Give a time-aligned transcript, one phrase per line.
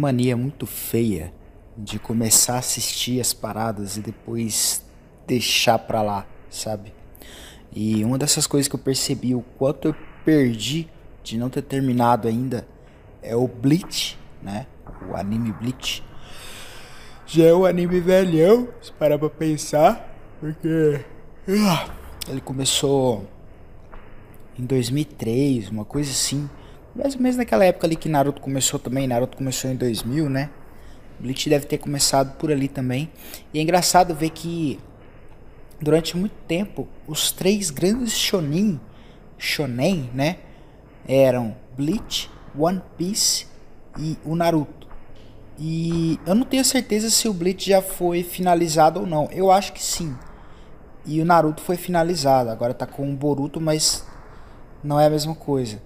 [0.00, 1.32] mania muito feia
[1.76, 4.84] de começar a assistir as paradas e depois
[5.26, 6.92] deixar pra lá, sabe?
[7.72, 10.88] E uma dessas coisas que eu percebi o quanto eu perdi
[11.22, 12.66] de não ter terminado ainda
[13.22, 14.66] é o Bleach, né?
[15.08, 16.02] O anime Bleach.
[17.26, 21.04] Já é um anime velhão, se parar pra pensar, porque
[21.48, 21.88] ah,
[22.28, 23.28] ele começou
[24.58, 26.48] em 2003, uma coisa assim.
[26.94, 29.06] Ou menos naquela época ali que Naruto começou também.
[29.06, 30.50] Naruto começou em 2000, né?
[31.20, 33.10] Bleach deve ter começado por ali também.
[33.52, 34.78] E é engraçado ver que
[35.80, 38.80] durante muito tempo os três grandes shonen,
[39.38, 40.38] shonen, né,
[41.06, 43.46] eram Bleach, One Piece
[43.98, 44.88] e o Naruto.
[45.58, 49.28] E eu não tenho certeza se o Bleach já foi finalizado ou não.
[49.30, 50.16] Eu acho que sim.
[51.04, 52.50] E o Naruto foi finalizado.
[52.50, 54.06] Agora tá com o Boruto, mas
[54.82, 55.82] não é a mesma coisa.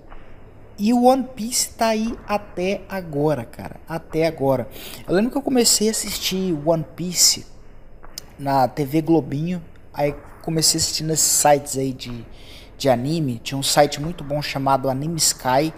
[0.76, 3.76] E o One Piece tá aí até agora, cara.
[3.88, 4.68] Até agora.
[5.06, 7.46] Eu lembro que eu comecei a assistir One Piece
[8.38, 9.62] na TV Globinho.
[9.92, 12.26] Aí comecei a assistir nesses sites aí de,
[12.76, 13.38] de anime.
[13.38, 15.72] Tinha um site muito bom chamado Anime Sky.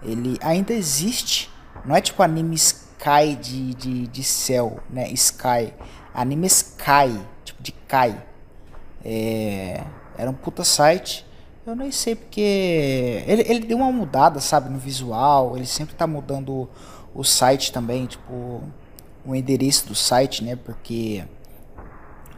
[0.00, 1.50] Ele ainda existe.
[1.84, 5.10] Não é tipo Anime Sky de, de, de céu, né?
[5.10, 5.74] Sky.
[6.14, 8.22] Anime Sky, tipo de Kai.
[9.04, 9.82] É,
[10.16, 11.25] era um puta site.
[11.66, 13.24] Eu nem sei porque.
[13.26, 15.56] Ele, ele deu uma mudada, sabe, no visual.
[15.56, 16.68] Ele sempre tá mudando
[17.14, 18.62] o, site também, tipo.
[19.24, 20.56] O endereço do site, né?
[20.56, 21.24] Porque.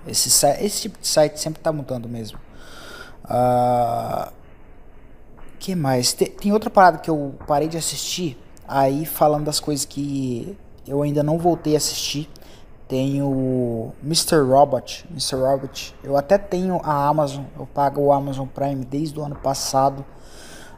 [0.07, 0.29] Esse,
[0.61, 2.39] esse tipo de site sempre tá mudando mesmo.
[3.25, 4.33] Uh,
[5.59, 6.15] que mais?
[6.15, 10.55] Tem, tem outra parada que eu parei de assistir Aí falando das coisas que
[10.87, 12.29] eu ainda não voltei a assistir,
[12.89, 14.41] tem o Mr.
[14.41, 15.07] Robot.
[15.11, 15.37] Mr.
[15.37, 20.05] Robot, eu até tenho a Amazon, eu pago o Amazon Prime desde o ano passado.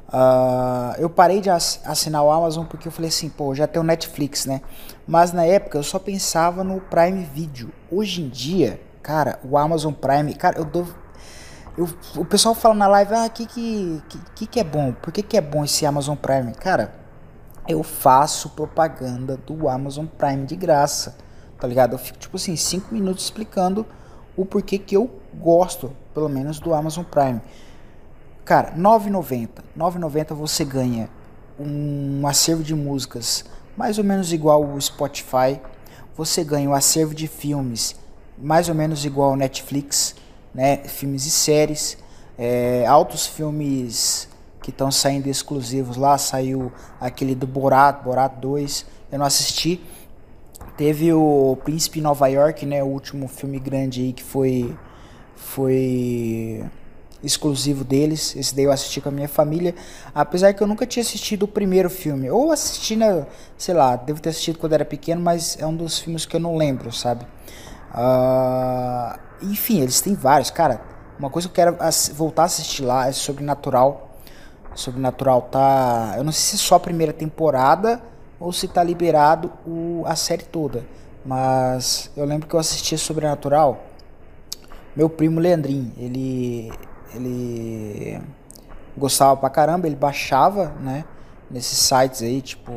[0.09, 3.85] Uh, eu parei de assinar o Amazon porque eu falei assim, pô, já tem o
[3.85, 4.61] Netflix, né?
[5.07, 7.73] Mas na época eu só pensava no Prime Video.
[7.91, 10.87] Hoje em dia, cara, o Amazon Prime, cara, eu dou.
[11.79, 14.03] Eu, o pessoal fala na live, ah, que que,
[14.35, 14.93] que que é bom?
[14.93, 16.53] Por que, que é bom esse Amazon Prime?
[16.55, 16.93] Cara,
[17.69, 21.17] eu faço propaganda do Amazon Prime de graça,
[21.61, 21.93] tá ligado?
[21.93, 23.87] Eu fico tipo assim, 5 minutos explicando
[24.37, 27.41] o porquê que eu gosto, pelo menos do Amazon Prime.
[28.45, 29.49] Cara, 9,90.
[29.77, 31.09] 9,90 você ganha
[31.59, 33.45] um acervo de músicas
[33.77, 35.61] mais ou menos igual o Spotify.
[36.17, 37.97] Você ganha um acervo de filmes
[38.37, 40.15] mais ou menos igual ao Netflix,
[40.55, 40.79] né?
[40.79, 41.99] Filmes e séries,
[42.39, 44.29] é, altos filmes
[44.63, 46.17] que estão saindo exclusivos lá.
[46.19, 48.87] Saiu aquele do Borat, Borat 2.
[49.13, 49.81] Eu não assisti.
[50.81, 52.83] Teve o Príncipe Nova York, né?
[52.83, 54.75] O último filme grande aí que foi
[55.37, 56.65] foi
[57.23, 58.35] exclusivo deles.
[58.35, 59.75] Esse daí eu assisti com a minha família.
[60.15, 62.31] Apesar que eu nunca tinha assistido o primeiro filme.
[62.31, 63.27] Ou assisti na,
[63.59, 66.41] sei lá, devo ter assistido quando era pequeno, mas é um dos filmes que eu
[66.41, 67.27] não lembro, sabe?
[67.93, 69.21] Uh,
[69.53, 70.49] enfim, eles têm vários.
[70.49, 70.81] Cara,
[71.19, 71.77] uma coisa que eu quero
[72.15, 74.17] voltar a assistir lá é Sobrenatural.
[74.75, 76.15] Sobrenatural tá.
[76.17, 78.01] Eu não sei se é só a primeira temporada
[78.41, 80.85] ou se tá liberado o, a série toda.
[81.25, 83.85] Mas eu lembro que eu assistia Sobrenatural.
[84.97, 86.73] Meu primo Leandrinho, ele.
[87.15, 88.21] Ele
[88.97, 91.05] gostava pra caramba, ele baixava, né?
[91.51, 92.73] Nesses sites aí, tipo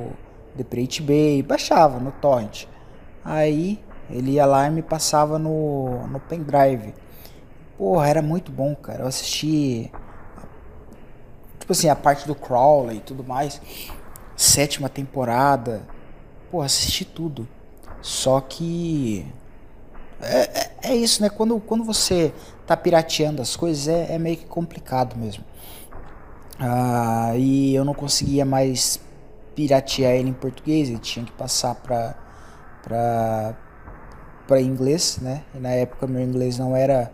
[0.58, 2.66] The Pirate Bay, baixava no torrent.
[3.24, 3.80] Aí
[4.10, 6.94] ele ia lá e me passava no, no pendrive.
[7.78, 9.04] Porra, era muito bom, cara.
[9.04, 9.92] Eu assisti
[11.64, 13.62] Tipo assim, a parte do Crowley e tudo mais.
[14.44, 15.88] Sétima temporada.
[16.52, 17.48] Pô, assisti tudo.
[18.02, 19.26] Só que.
[20.22, 21.30] É, é, é, isso, né?
[21.30, 22.34] Quando, quando você
[22.68, 25.46] tá pirateando as coisas, é, é meio que complicado mesmo.
[26.60, 29.00] Ah, e eu não conseguia mais
[29.56, 32.14] piratear ele em português, ele tinha que passar pra,
[32.84, 33.58] pra,
[34.46, 35.44] pra inglês, né?
[35.56, 37.10] E na época meu inglês não era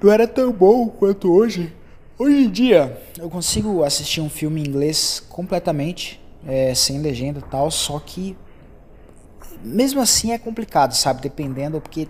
[0.00, 1.74] não era tão bom quanto hoje.
[2.18, 7.42] Hoje em dia eu consigo assistir um filme em inglês completamente, é, sem legenda e
[7.42, 8.36] tal, só que
[9.62, 11.20] mesmo assim é complicado, sabe?
[11.20, 12.08] Dependendo, porque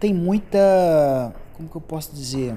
[0.00, 1.32] tem muita.
[1.54, 2.56] Como que eu posso dizer?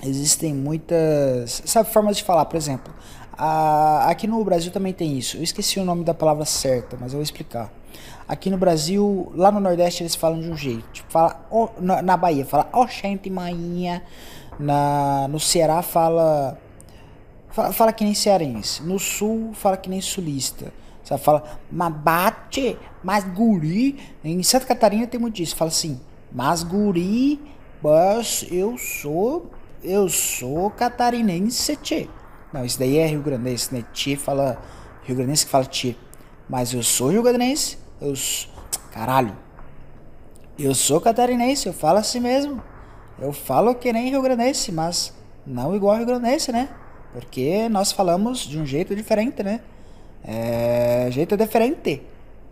[0.00, 1.60] Existem muitas.
[1.64, 2.94] Sabe, formas de falar, por exemplo.
[3.36, 5.38] A, aqui no Brasil também tem isso.
[5.38, 7.72] Eu esqueci o nome da palavra certa, mas eu vou explicar.
[8.28, 10.84] Aqui no Brasil, lá no Nordeste, eles falam de um jeito.
[10.92, 12.88] Tipo, fala, oh, na, na Bahia, fala, ó, oh.
[14.58, 16.58] Na, no Ceará fala,
[17.50, 18.82] fala, fala que nem cearense.
[18.82, 20.72] No Sul fala que nem sulista.
[21.02, 23.96] Você fala, mas bate, mas guri.
[24.24, 25.54] Em Santa Catarina tem muito disso.
[25.54, 26.00] Fala assim,
[26.32, 27.40] mas guri,
[27.82, 29.50] mas eu sou,
[29.84, 32.08] eu sou catarinense, tchê.
[32.52, 33.84] Não, isso daí é Rio Grande, esse né?
[33.92, 34.60] Tchê fala
[35.04, 35.94] Rio Grandense que fala tchê.
[36.48, 37.78] Mas eu sou Rio Grandense.
[38.00, 38.50] Eu sou...
[38.90, 39.36] Caralho.
[40.58, 42.62] Eu sou catarinense, eu falo assim mesmo.
[43.18, 45.14] Eu falo que nem Rio Grandense, mas
[45.46, 46.68] não igual Rio Grandense, né?
[47.12, 49.60] Porque nós falamos de um jeito diferente, né?
[50.22, 52.02] É, jeito diferente.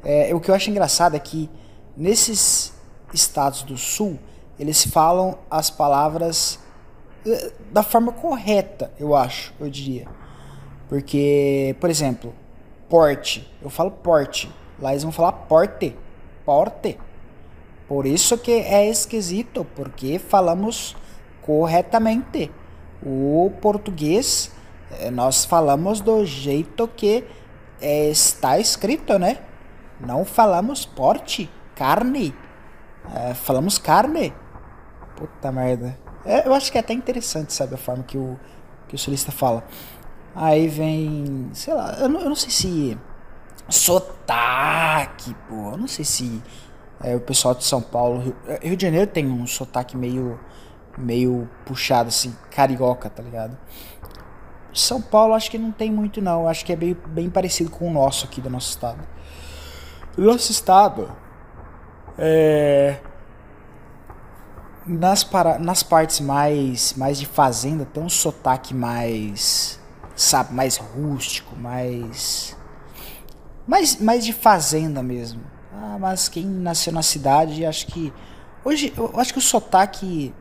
[0.02, 1.50] É, o que eu acho engraçado é que
[1.96, 2.72] nesses
[3.12, 4.18] estados do sul,
[4.58, 6.58] eles falam as palavras
[7.26, 10.06] eh, da forma correta, eu acho, eu diria.
[10.88, 12.34] Porque, por exemplo,
[12.88, 14.50] porte, eu falo porte,
[14.80, 15.96] lá eles vão falar porte,
[16.44, 16.98] porte.
[17.86, 20.96] Por isso que é esquisito, porque falamos
[21.42, 22.50] corretamente.
[23.04, 24.50] O português,
[25.00, 27.24] eh, nós falamos do jeito que
[27.80, 29.38] eh, está escrito, né?
[30.00, 32.34] Não falamos porte, carne.
[33.14, 34.32] É, falamos carne.
[35.16, 35.98] Puta merda.
[36.24, 38.38] É, eu acho que é até interessante, sabe, a forma que o,
[38.88, 39.64] que o sulista fala.
[40.34, 42.98] Aí vem, sei lá, eu não, eu não sei se
[43.68, 45.70] sotaque, pô.
[45.72, 46.42] Eu não sei se
[47.04, 50.38] é, o pessoal de São Paulo, Rio, é, Rio, de Janeiro tem um sotaque meio
[50.96, 53.56] meio puxado assim, carioca, tá ligado?
[54.72, 57.88] São Paulo acho que não tem muito não, acho que é bem, bem parecido com
[57.88, 59.00] o nosso aqui do nosso estado.
[60.16, 61.10] Nosso estado
[62.16, 62.96] é
[64.86, 69.80] nas, para, nas partes mais, mais de fazenda tem um sotaque mais,
[70.14, 72.56] sabe, mais rústico, mais,
[73.66, 75.53] mais, mais de fazenda mesmo.
[75.76, 78.12] Ah, mas quem nasceu na cidade, acho que
[78.64, 80.32] hoje eu acho que o sotaque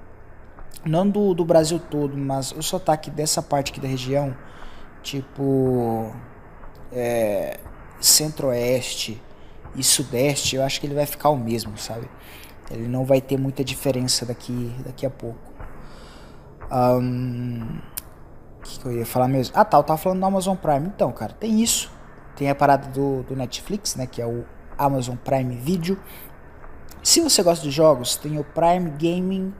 [0.85, 4.35] não do, do Brasil todo, mas o sotaque dessa parte aqui da região,
[5.01, 6.13] tipo
[6.91, 7.59] é,
[7.99, 9.21] centro-oeste
[9.75, 12.07] e sudeste, eu acho que ele vai ficar o mesmo, sabe?
[12.69, 15.51] Ele não vai ter muita diferença daqui, daqui a pouco.
[16.69, 17.81] O um,
[18.63, 19.55] que, que, eu ia falar mesmo?
[19.57, 20.87] Ah tá, eu tava falando do Amazon Prime.
[20.87, 21.91] Então, cara, tem isso.
[22.35, 24.07] Tem a parada do, do Netflix, né?
[24.07, 24.45] Que é o
[24.77, 25.97] Amazon Prime Video.
[27.01, 29.53] Se você gosta de jogos, tem o Prime Gaming,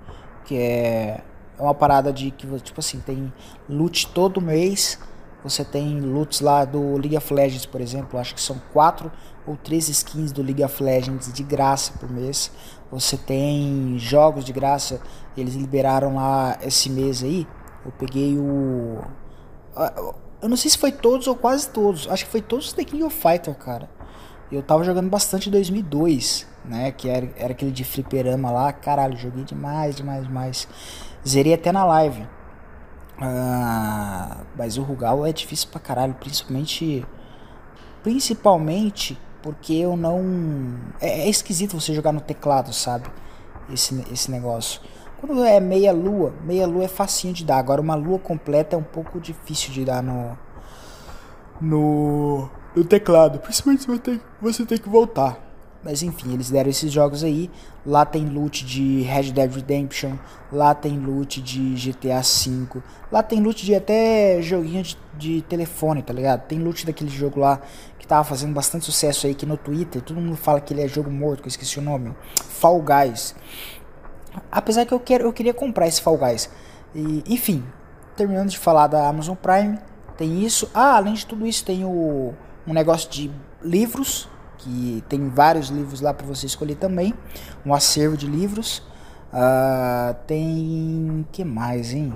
[0.46, 1.22] que é,
[1.58, 3.32] é uma parada de que, tipo assim, tem
[3.70, 4.98] loot todo mês.
[5.44, 8.18] Você tem loots lá do League of Legends, por exemplo.
[8.18, 9.12] Acho que são quatro
[9.46, 12.50] ou três skins do League of Legends de graça por mês.
[12.90, 15.02] Você tem jogos de graça,
[15.36, 17.46] eles liberaram lá esse mês aí.
[17.86, 19.00] Eu peguei o.
[20.42, 22.08] Eu não sei se foi todos ou quase todos.
[22.10, 23.90] Acho que foi todos os The King of Fighter, cara.
[24.54, 26.92] Eu tava jogando bastante em 2002, né?
[26.92, 28.72] Que era, era aquele de fliperama lá.
[28.72, 30.68] Caralho, joguei demais, demais, demais.
[31.28, 32.28] Zerei até na live.
[33.20, 37.04] Ah, mas o Rugal é difícil pra caralho, principalmente.
[38.04, 40.22] Principalmente porque eu não.
[41.02, 43.08] É, é, esquisito você jogar no teclado, sabe?
[43.72, 44.82] Esse, esse negócio.
[45.20, 47.58] Quando é meia lua, meia lua é facinho de dar.
[47.58, 50.38] Agora uma lua completa é um pouco difícil de dar no.
[51.62, 53.40] No, no teclado.
[53.40, 55.40] Principalmente você tem, você tem que voltar.
[55.84, 57.52] Mas enfim, eles deram esses jogos aí.
[57.86, 60.16] Lá tem loot de Red Dead Redemption.
[60.52, 62.82] Lá tem loot de GTA V.
[63.12, 66.48] Lá tem loot de até joguinho de, de telefone, tá ligado?
[66.48, 67.60] Tem loot daquele jogo lá
[68.00, 70.02] que tava fazendo bastante sucesso aí que no Twitter.
[70.02, 72.16] Todo mundo fala que ele é jogo morto, que eu esqueci o nome.
[72.36, 73.36] Fall Guys.
[74.50, 76.50] Apesar que eu, quero, eu queria comprar esse Fall Guys.
[76.96, 77.64] E, enfim,
[78.16, 79.78] terminando de falar da Amazon Prime,
[80.18, 80.70] tem isso.
[80.74, 82.34] Ah, além de tudo isso, tem o,
[82.68, 87.14] um negócio de livros que tem vários livros lá para você escolher também,
[87.66, 88.82] um acervo de livros.
[89.34, 92.14] Uh, tem que mais, hein?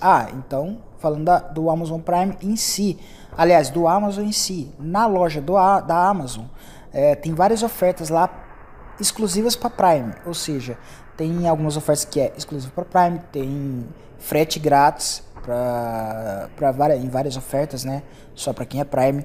[0.00, 2.98] Ah, então falando da, do Amazon Prime em si,
[3.36, 6.44] aliás, do Amazon em si, na loja do, da Amazon,
[6.92, 8.28] é, tem várias ofertas lá
[9.00, 10.76] exclusivas para Prime, ou seja,
[11.16, 13.86] tem algumas ofertas que é exclusivo para Prime, tem
[14.18, 18.02] frete grátis para várias, em várias ofertas, né?
[18.34, 19.24] Só para quem é Prime.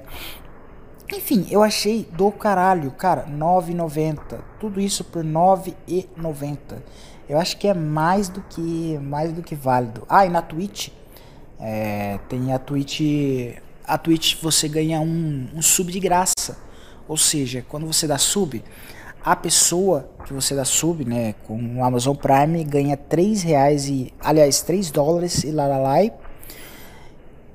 [1.12, 4.40] Enfim, eu achei do caralho, cara, 9,90.
[4.58, 6.56] Tudo isso por 9,90.
[7.28, 10.04] Eu acho que é mais do que mais do que válido.
[10.08, 10.88] Ah, e na Twitch
[11.58, 13.00] é, tem a Twitch,
[13.86, 16.58] a Twitch você ganha um, um sub de graça.
[17.06, 18.62] Ou seja, quando você dá sub,
[19.22, 24.12] a pessoa que você dá sub, né, com o Amazon Prime ganha 3 reais e,
[24.20, 25.96] aliás, 3 dólares e lá lá lá.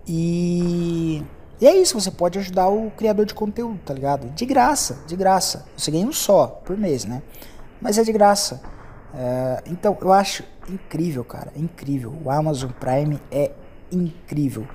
[0.08, 1.24] E
[1.62, 4.30] e é isso, você pode ajudar o criador de conteúdo, tá ligado?
[4.30, 5.66] De graça, de graça.
[5.76, 7.22] Você ganha um só por mês, né?
[7.82, 8.62] Mas é de graça.
[9.14, 11.52] É, então, eu acho incrível, cara.
[11.56, 12.14] Incrível.
[12.24, 13.52] O Amazon Prime é
[13.92, 14.68] incrível.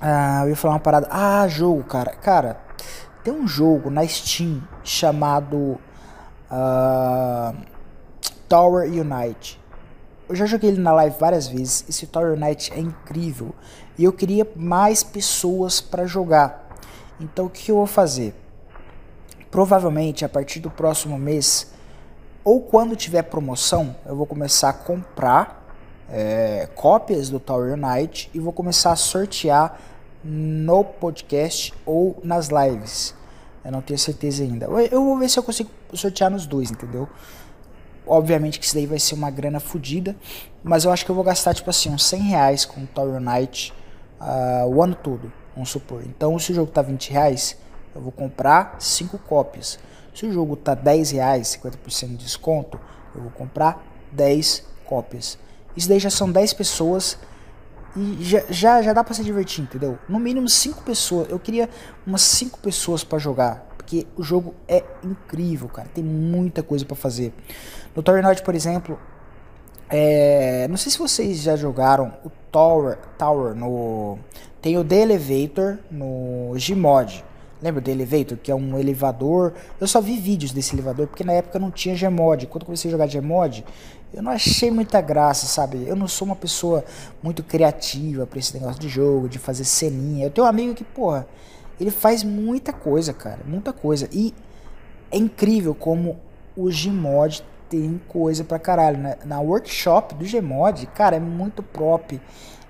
[0.00, 1.06] Ah, eu ia falar uma parada.
[1.10, 2.12] Ah, jogo, cara.
[2.12, 2.60] Cara,
[3.22, 5.78] tem um jogo na Steam chamado
[6.50, 7.56] uh,
[8.48, 9.60] Tower Unite.
[10.28, 11.84] Eu já joguei ele na live várias vezes.
[11.88, 13.54] Esse Tower Unite é incrível.
[13.98, 16.76] E eu queria mais pessoas para jogar.
[17.20, 18.34] Então o que eu vou fazer?
[19.50, 21.70] Provavelmente a partir do próximo mês,
[22.42, 25.60] ou quando tiver promoção, eu vou começar a comprar
[26.10, 29.78] é, cópias do Tower Unite e vou começar a sortear
[30.24, 33.14] no podcast ou nas lives.
[33.64, 34.66] Eu não tenho certeza ainda.
[34.90, 37.08] Eu vou ver se eu consigo sortear nos dois, entendeu?
[38.06, 40.16] Obviamente que isso daí vai ser uma grana fodida,
[40.64, 43.20] mas eu acho que eu vou gastar tipo assim uns 100 reais com o Tower
[43.20, 43.72] Night
[44.20, 46.02] uh, o ano todo, vamos supor.
[46.04, 47.56] Então se o jogo tá 20 reais,
[47.94, 49.78] eu vou comprar 5 cópias.
[50.14, 52.80] Se o jogo tá 10 reais, 50% de desconto,
[53.14, 55.38] eu vou comprar 10 cópias.
[55.76, 57.18] Isso daí já são 10 pessoas
[57.96, 59.98] e já, já, já dá pra se divertir, entendeu?
[60.08, 61.28] No mínimo 5 pessoas.
[61.28, 61.68] Eu queria
[62.06, 63.66] umas 5 pessoas para jogar.
[63.76, 65.88] Porque o jogo é incrível, cara.
[65.92, 67.32] Tem muita coisa para fazer.
[67.94, 68.98] No Tornado, por exemplo,
[69.90, 74.18] é, não sei se vocês já jogaram o Tower, Tower no.
[74.62, 77.24] Tem o The Elevator no Gmod.
[77.62, 79.52] Lembra do Elevator, que é um elevador?
[79.78, 82.46] Eu só vi vídeos desse elevador porque na época não tinha Gmod.
[82.46, 83.64] Quando comecei a jogar Gmod,
[84.14, 85.84] eu não achei muita graça, sabe?
[85.86, 86.84] Eu não sou uma pessoa
[87.22, 90.26] muito criativa para esse negócio de jogo, de fazer ceninha.
[90.26, 91.26] Eu tenho um amigo que, porra,
[91.78, 94.08] ele faz muita coisa, cara, muita coisa.
[94.10, 94.32] E
[95.10, 96.18] é incrível como
[96.56, 98.98] o Gmod tem coisa pra caralho.
[98.98, 99.16] Né?
[99.24, 102.20] Na workshop do Gmod, cara, é muito prop,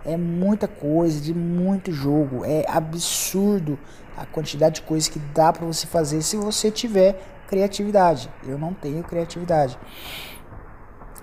[0.04, 2.44] é muita coisa, de muito jogo.
[2.44, 3.76] É absurdo
[4.16, 8.30] a quantidade de coisas que dá para você fazer se você tiver criatividade.
[8.46, 9.76] Eu não tenho criatividade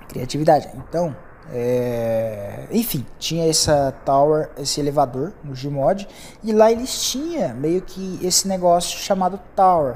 [0.08, 0.70] criatividade.
[0.76, 1.16] Então,
[1.52, 2.68] é...
[2.72, 6.08] enfim, tinha essa tower, esse elevador no Gmod
[6.44, 9.96] e lá eles tinham meio que esse negócio chamado tower.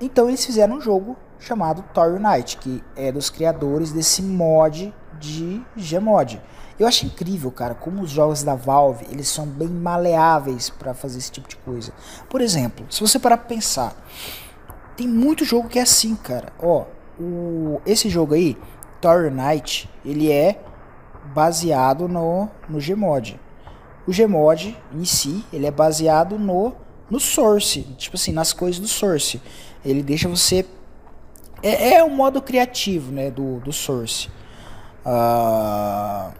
[0.00, 5.62] Então eles fizeram um jogo chamado Tower Knight, que é dos criadores desse mod de
[5.76, 6.40] Gmod.
[6.78, 11.18] Eu acho incrível, cara, como os jogos da Valve, eles são bem maleáveis para fazer
[11.18, 11.92] esse tipo de coisa.
[12.28, 13.94] Por exemplo, se você parar pra pensar,
[14.96, 16.52] tem muito jogo que é assim, cara.
[16.58, 16.86] Ó,
[17.20, 18.56] o, esse jogo aí,
[19.00, 20.60] Tower Knight, ele é
[21.34, 23.38] baseado no, no Gmod.
[24.06, 26.72] O Gmod em si, ele é baseado no,
[27.08, 29.40] no Source, tipo assim, nas coisas do Source.
[29.84, 30.66] Ele deixa você...
[31.62, 34.28] É, é um modo criativo, né, do, do Source.
[35.06, 36.32] Uh,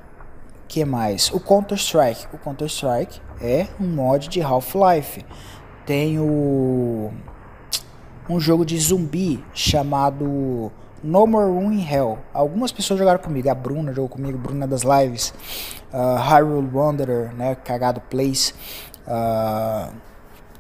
[0.67, 1.31] que mais?
[1.31, 2.27] O Counter-Strike.
[2.33, 5.25] O Counter-Strike é um mod de Half-Life.
[5.87, 7.13] Tem o...
[8.29, 12.19] Um jogo de zumbi chamado no More Room in Hell.
[12.33, 13.51] Algumas pessoas jogaram comigo.
[13.51, 15.35] A Bruna jogou comigo, Bruna das lives.
[15.93, 17.57] Uh, Hyrule Wanderer, né?
[17.57, 18.55] Cagado Place.
[19.07, 19.93] Uh,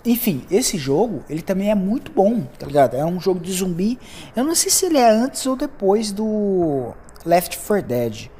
[0.04, 2.94] enfim, esse jogo, ele também é muito bom, tá ligado?
[2.94, 3.98] É um jogo de zumbi.
[4.34, 6.92] Eu não sei se ele é antes ou depois do
[7.24, 8.30] Left 4 Dead.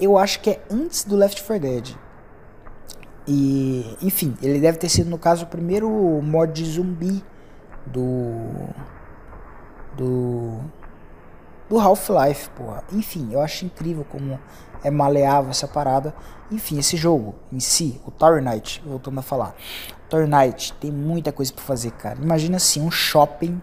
[0.00, 1.96] Eu acho que é antes do Left 4 Dead.
[3.26, 5.88] E, enfim, ele deve ter sido, no caso, o primeiro
[6.22, 7.22] mod de zumbi
[7.86, 8.70] do.
[9.96, 10.60] Do
[11.70, 12.82] do Half-Life, porra.
[12.92, 14.38] Enfim, eu acho incrível como
[14.82, 16.12] é maleável essa parada.
[16.50, 19.54] Enfim, esse jogo em si, o Tower Knight, voltando a falar.
[20.08, 22.18] Tower Knight tem muita coisa para fazer, cara.
[22.20, 23.60] Imagina assim, um shopping,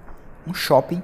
[0.48, 1.04] um shopping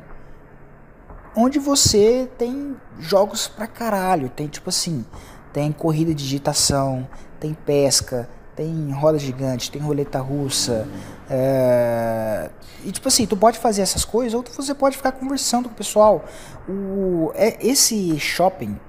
[1.36, 5.06] onde você tem jogos pra caralho, tem tipo assim,
[5.52, 7.08] tem corrida de digitação,
[7.40, 10.88] tem pesca, tem roda gigante, tem roleta russa.
[11.30, 12.50] É...
[12.86, 15.78] E tipo assim, tu pode fazer essas coisas ou você pode ficar conversando com o
[15.78, 16.24] pessoal.
[16.68, 17.32] O...
[17.34, 18.80] É, esse shopping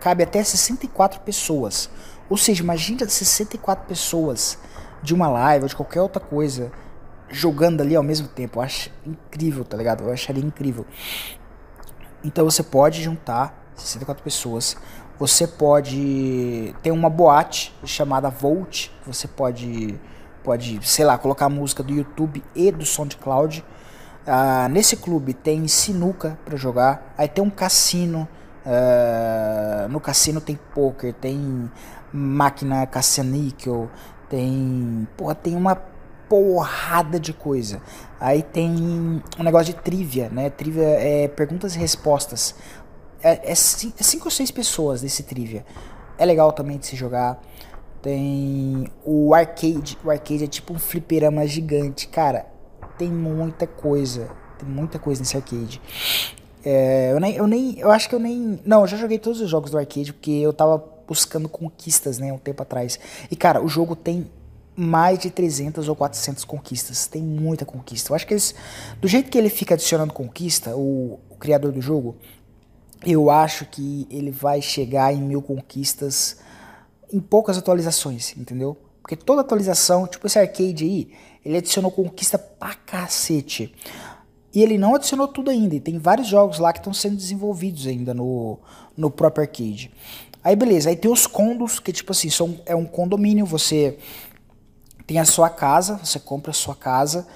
[0.00, 1.90] cabe até 64 pessoas.
[2.30, 4.58] Ou seja, imagina 64 pessoas
[5.02, 6.72] de uma live ou de qualquer outra coisa
[7.28, 8.58] jogando ali ao mesmo tempo.
[8.58, 10.04] Eu acho incrível, tá ligado?
[10.04, 10.86] Eu acharia incrível.
[12.24, 14.76] Então você pode juntar 64 pessoas
[15.20, 20.00] você pode ter uma boate chamada Volt, você pode
[20.42, 23.62] pode, sei lá, colocar música do YouTube e do SoundCloud.
[24.26, 28.26] Ah, nesse clube tem sinuca para jogar, aí tem um cassino.
[28.64, 31.70] Ah, no cassino tem poker, tem
[32.12, 33.90] máquina caça-níquel,
[34.28, 35.76] tem, porra, tem uma
[36.28, 37.82] porrada de coisa.
[38.20, 40.48] Aí tem um negócio de trivia, né?
[40.50, 42.54] Trivia é perguntas e respostas
[43.22, 45.64] é, é, é cinco ou seis pessoas desse trivia.
[46.18, 47.40] É legal também de se jogar.
[48.02, 49.98] Tem o arcade.
[50.04, 52.08] O arcade é tipo um fliperama gigante.
[52.08, 52.46] Cara,
[52.98, 54.30] tem muita coisa.
[54.58, 55.80] Tem muita coisa nesse arcade.
[56.64, 57.78] É, eu nem, eu nem.
[57.78, 58.60] Eu acho que eu nem.
[58.64, 60.78] Não, eu já joguei todos os jogos do arcade porque eu tava
[61.10, 63.00] buscando conquistas, né, um tempo atrás.
[63.28, 64.30] E cara, o jogo tem
[64.76, 67.08] mais de 300 ou 400 conquistas.
[67.08, 68.12] Tem muita conquista.
[68.12, 68.54] Eu acho que eles,
[69.00, 72.14] do jeito que ele fica adicionando conquista, o, o criador do jogo,
[73.04, 76.36] eu acho que ele vai chegar em mil conquistas
[77.12, 78.76] em poucas atualizações, entendeu?
[79.02, 81.10] Porque toda atualização, tipo esse arcade aí,
[81.44, 83.74] ele adicionou conquista pra cacete.
[84.54, 85.74] E ele não adicionou tudo ainda.
[85.74, 88.60] E tem vários jogos lá que estão sendo desenvolvidos ainda no,
[88.96, 89.90] no próprio arcade.
[90.42, 93.98] Aí beleza, aí tem os condos, que tipo assim, são, é um condomínio, você
[95.06, 97.26] tem a sua casa, você compra a sua casa.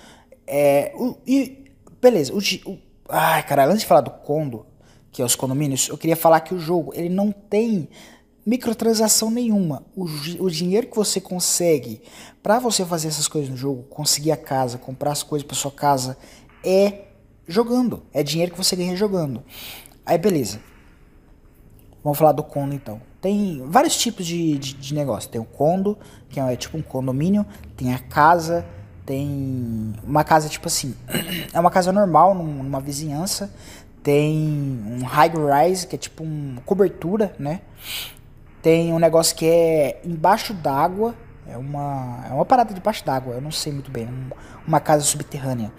[0.47, 1.65] É, o, e
[2.01, 4.65] beleza, o, o, ai cara, antes de falar do condo,
[5.13, 7.89] que é os condomínios, eu queria falar que o jogo ele não tem
[8.45, 9.85] microtransação nenhuma.
[9.95, 10.05] O,
[10.41, 12.03] o dinheiro que você consegue
[12.43, 15.71] para você fazer essas coisas no jogo, conseguir a casa, comprar as coisas para sua
[15.71, 16.17] casa,
[16.65, 17.05] é
[17.47, 18.03] jogando.
[18.13, 19.43] É dinheiro que você ganha jogando.
[20.05, 20.61] Aí beleza.
[22.05, 23.01] Vamos falar do condo então.
[23.19, 25.31] Tem vários tipos de, de, de negócio.
[25.31, 25.97] Tem o condo,
[26.29, 27.47] que é tipo um condomínio.
[27.75, 28.67] Tem a casa.
[29.07, 30.95] Tem uma casa tipo assim.
[31.55, 33.51] É uma casa normal, numa vizinhança.
[34.03, 34.37] Tem
[34.87, 37.63] um high rise, que é tipo uma cobertura, né?
[38.61, 41.15] Tem um negócio que é embaixo d'água.
[41.47, 44.07] É uma, é uma parada debaixo d'água, eu não sei muito bem.
[44.07, 44.31] Um,
[44.67, 45.73] uma casa subterrânea.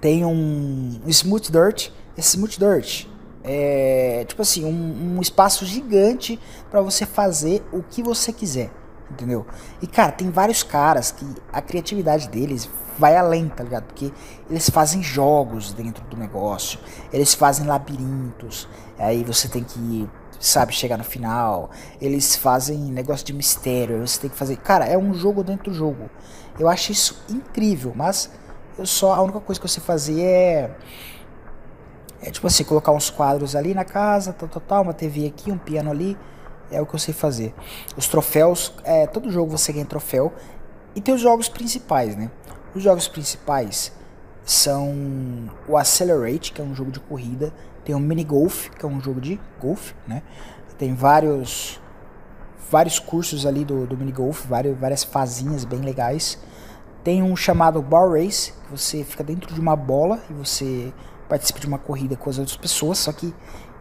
[0.00, 1.90] Tem um, um smooth dirt.
[2.16, 3.06] Esse smooth dirt
[3.50, 6.38] é tipo assim, um, um espaço gigante
[6.70, 8.70] para você fazer o que você quiser,
[9.10, 9.46] entendeu?
[9.80, 13.84] E cara, tem vários caras que a criatividade deles vai além, tá ligado?
[13.84, 14.12] Porque
[14.50, 16.78] eles fazem jogos dentro do negócio,
[17.10, 20.06] eles fazem labirintos, aí você tem que,
[20.38, 21.70] sabe, chegar no final,
[22.02, 24.58] eles fazem negócio de mistério, você tem que fazer.
[24.58, 26.10] Cara, é um jogo dentro do jogo.
[26.58, 28.30] Eu acho isso incrível, mas
[28.78, 29.14] eu só.
[29.14, 30.76] A única coisa que eu sei fazer é
[32.20, 35.50] é tipo assim, colocar uns quadros ali na casa, tal, tal, tal, uma TV aqui,
[35.50, 36.16] um piano ali.
[36.70, 37.54] É o que eu sei fazer.
[37.96, 40.32] Os troféus, é, todo jogo você ganha troféu.
[40.94, 42.30] E tem os jogos principais, né?
[42.74, 43.92] Os jogos principais
[44.44, 47.52] são o Accelerate, que é um jogo de corrida.
[47.84, 50.22] Tem o Mini Golf, que é um jogo de golfe, né?
[50.76, 51.80] Tem vários
[52.70, 56.38] vários cursos ali do, do mini golf, várias, várias fazinhas bem legais.
[57.02, 60.92] Tem um chamado Bar Race, que você fica dentro de uma bola e você
[61.28, 63.34] participa de uma corrida com as outras pessoas, só que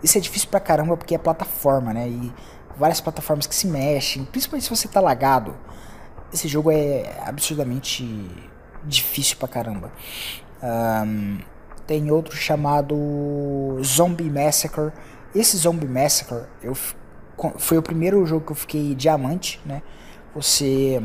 [0.04, 2.08] isso é difícil pra caramba porque é plataforma, né?
[2.08, 2.34] E
[2.78, 5.56] várias plataformas que se mexem, principalmente se você tá lagado.
[6.32, 8.06] Esse jogo é absurdamente
[8.84, 9.92] difícil pra caramba.
[10.62, 11.40] Um,
[11.86, 12.96] tem outro chamado
[13.84, 14.92] Zombie Massacre.
[15.34, 16.76] Esse Zombie Massacre eu,
[17.58, 19.82] foi o primeiro jogo que eu fiquei diamante, né?
[20.36, 21.02] Você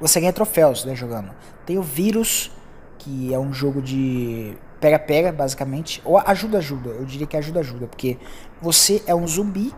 [0.00, 1.32] você ganha troféus, né, jogando.
[1.64, 2.50] Tem o Vírus,
[2.98, 6.02] que é um jogo de pega-pega, basicamente.
[6.04, 6.90] Ou ajuda-ajuda.
[6.90, 7.86] Eu diria que ajuda-ajuda.
[7.86, 8.18] Porque
[8.60, 9.72] você é um zumbi,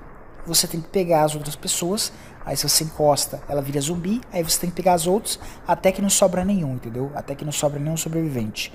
[0.46, 2.10] você tem que pegar as outras pessoas.
[2.44, 4.22] Aí se você encosta, ela vira zumbi.
[4.32, 5.38] Aí você tem que pegar as outras
[5.68, 7.12] até que não sobra nenhum, entendeu?
[7.14, 8.72] Até que não sobra nenhum sobrevivente.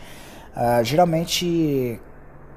[0.56, 2.00] Uh, geralmente.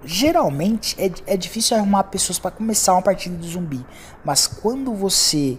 [0.04, 3.86] Geralmente é, é difícil arrumar pessoas para começar uma partida de zumbi.
[4.24, 5.58] Mas quando você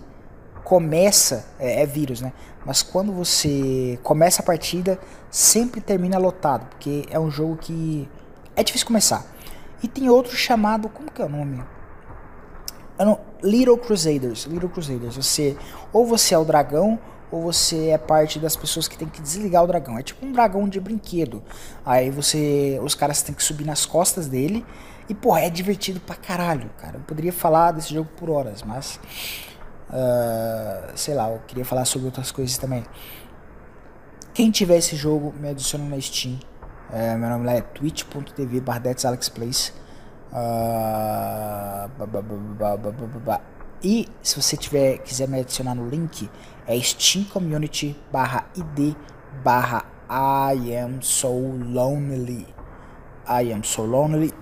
[0.63, 1.45] começa.
[1.60, 2.34] É, é vírus, né?
[2.65, 4.99] Mas quando você começa a partida,
[5.30, 8.10] sempre termina lotado, porque é um jogo que
[8.56, 9.26] é difícil começar.
[9.82, 11.62] E tem outro chamado, como que é o nome?
[12.97, 14.45] Não, Little Crusaders.
[14.45, 15.15] Little Crusaders.
[15.17, 15.58] Você
[15.91, 16.99] ou você é o dragão
[17.30, 19.97] ou você é parte das pessoas que tem que desligar o dragão.
[19.97, 21.43] É tipo um dragão de brinquedo.
[21.86, 24.65] Aí você, os caras têm que subir nas costas dele
[25.10, 26.97] e porra, é divertido pra caralho, cara.
[26.97, 28.99] Eu poderia falar desse jogo por horas, mas
[29.93, 32.84] Uh, sei lá, eu queria falar sobre outras coisas também.
[34.34, 36.39] Quem tiver esse jogo, me adiciona na Steam.
[36.91, 39.71] É, meu nome lá é twitch.tv bardetsalexplace.
[40.32, 41.88] Uh,
[43.84, 46.27] e se você tiver, quiser me adicionar no link,
[46.65, 48.95] é Steam Community barra ID
[49.43, 52.47] barra I am so lonely.
[53.27, 54.34] I am so lonely.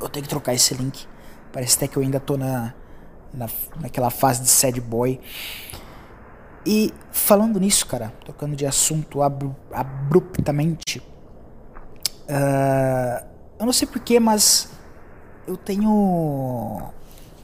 [0.00, 1.06] Eu tenho que trocar esse link.
[1.52, 2.74] Parece até que eu ainda tô na,
[3.32, 3.48] na,
[3.80, 5.20] naquela fase de sad boy.
[6.64, 10.98] E falando nisso, cara, tocando de assunto abru abruptamente,
[12.28, 13.24] uh,
[13.58, 14.70] eu não sei porquê, mas
[15.46, 16.90] eu tenho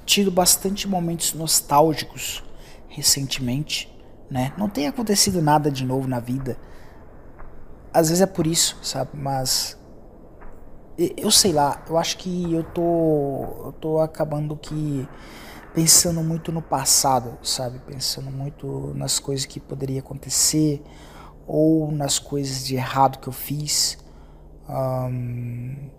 [0.05, 2.43] tido bastante momentos nostálgicos
[2.89, 3.93] recentemente,
[4.31, 4.53] né?
[4.57, 6.57] Não tem acontecido nada de novo na vida.
[7.93, 9.11] Às vezes é por isso, sabe?
[9.15, 9.79] Mas
[10.99, 15.07] eu sei lá, eu acho que eu tô eu tô acabando que
[15.77, 17.79] pensando muito no passado, sabe?
[17.81, 20.83] Pensando muito nas coisas que poderia acontecer
[21.47, 23.99] ou nas coisas de errado que eu fiz.
[24.67, 25.91] Um,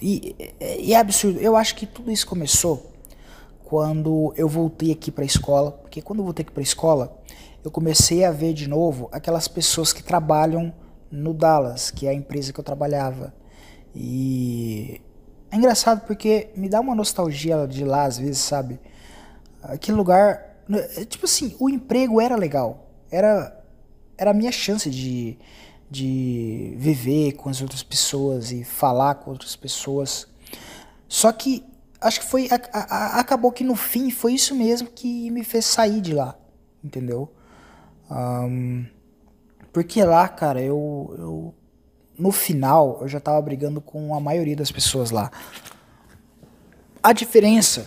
[0.00, 1.38] e, e, é absurdo.
[1.40, 2.90] Eu acho que tudo isso começou
[3.64, 7.20] quando eu voltei aqui para a escola, porque quando eu voltei aqui para a escola,
[7.62, 10.72] eu comecei a ver de novo aquelas pessoas que trabalham
[11.10, 13.34] no Dallas, que é a empresa que eu trabalhava.
[13.94, 15.02] E
[15.50, 18.80] é engraçado porque me dá uma nostalgia de lá às vezes, sabe?
[19.68, 20.62] Aquele lugar.
[20.66, 22.90] Né, é, tipo assim, o emprego era legal.
[23.10, 23.62] Era,
[24.16, 25.38] era a minha chance de,
[25.90, 30.26] de viver com as outras pessoas e falar com outras pessoas.
[31.06, 31.64] Só que
[32.00, 32.48] acho que foi.
[32.50, 36.36] A, a, acabou que no fim foi isso mesmo que me fez sair de lá.
[36.82, 37.30] Entendeu?
[38.10, 38.86] Um,
[39.72, 41.54] porque lá, cara, eu, eu.
[42.18, 45.30] No final, eu já tava brigando com a maioria das pessoas lá.
[47.02, 47.86] A diferença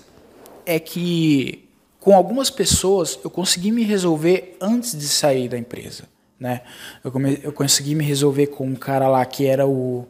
[0.65, 1.70] é que
[2.01, 6.05] com algumas pessoas eu consegui me resolver antes de sair da empresa,
[6.37, 6.61] né?
[7.03, 10.07] Eu, come, eu consegui me resolver com um cara lá que era o,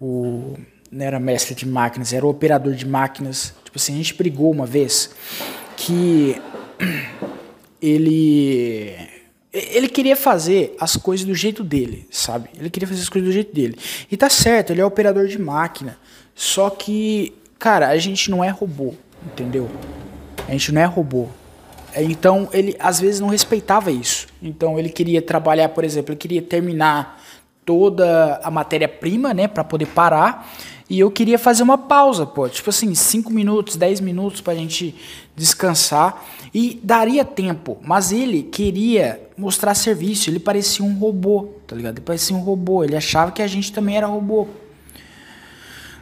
[0.00, 0.56] o
[0.90, 3.52] não era mestre de máquinas, era o operador de máquinas.
[3.64, 5.10] Tipo assim, a gente brigou uma vez
[5.76, 6.40] que
[7.82, 8.94] ele
[9.52, 12.48] ele queria fazer as coisas do jeito dele, sabe?
[12.56, 13.76] Ele queria fazer as coisas do jeito dele.
[14.08, 15.98] E tá certo, ele é operador de máquina.
[16.32, 18.94] Só que, cara, a gente não é robô,
[19.26, 19.68] entendeu?
[20.52, 21.28] A gente não é robô.
[21.96, 24.26] Então ele às vezes não respeitava isso.
[24.42, 27.18] Então ele queria trabalhar, por exemplo, ele queria terminar
[27.64, 30.52] toda a matéria-prima, né, para poder parar.
[30.90, 34.94] E eu queria fazer uma pausa, pô, tipo assim, 5 minutos, 10 minutos pra gente
[35.34, 36.22] descansar.
[36.52, 41.96] E daria tempo, mas ele queria mostrar serviço, ele parecia um robô, tá ligado?
[41.96, 44.48] Ele parecia um robô, ele achava que a gente também era robô.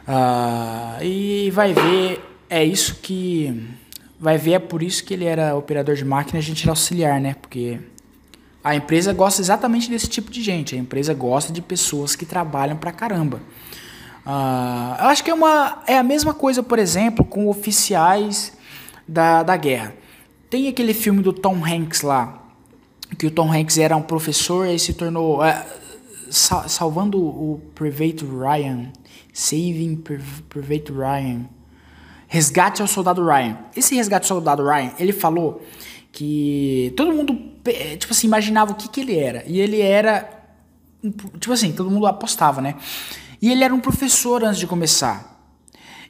[0.05, 3.79] Ah, e vai ver, é isso que.
[4.21, 7.19] Vai ver, é por isso que ele era operador de máquina a gente era auxiliar,
[7.19, 7.35] né?
[7.41, 7.79] Porque
[8.63, 10.75] a empresa gosta exatamente desse tipo de gente.
[10.75, 13.41] A empresa gosta de pessoas que trabalham pra caramba.
[14.23, 18.53] Uh, eu acho que é, uma, é a mesma coisa, por exemplo, com oficiais
[19.07, 19.95] da, da guerra.
[20.51, 22.43] Tem aquele filme do Tom Hanks lá,
[23.17, 25.39] que o Tom Hanks era um professor e se tornou.
[25.39, 25.81] Uh,
[26.29, 28.91] salvando o Private Ryan.
[29.33, 30.03] Saving
[30.47, 31.45] Private Ryan.
[32.31, 33.57] Resgate ao Soldado Ryan.
[33.75, 35.61] Esse Resgate ao Soldado Ryan, ele falou
[36.13, 37.37] que todo mundo,
[37.99, 39.43] tipo assim, imaginava o que, que ele era.
[39.45, 40.29] E ele era,
[41.41, 42.75] tipo assim, todo mundo apostava, né?
[43.41, 45.45] E ele era um professor antes de começar.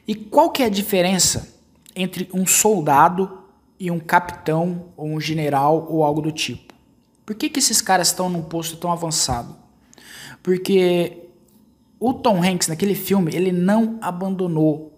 [0.06, 1.58] E qual que é a diferença
[1.96, 3.40] entre um soldado
[3.76, 6.72] e um capitão ou um general ou algo do tipo?
[7.26, 9.56] Por que, que esses caras estão num posto tão avançado?
[10.40, 11.30] Porque
[11.98, 14.92] o Tom Hanks naquele filme, ele não abandonou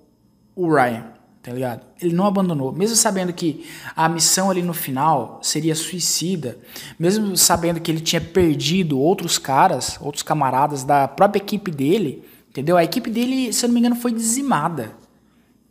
[0.54, 1.13] o Ryan
[1.44, 1.82] tá ligado?
[2.00, 6.56] Ele não abandonou, mesmo sabendo que a missão ali no final seria suicida,
[6.98, 12.78] mesmo sabendo que ele tinha perdido outros caras, outros camaradas da própria equipe dele, entendeu?
[12.78, 14.96] A equipe dele, se eu não me engano, foi dizimada,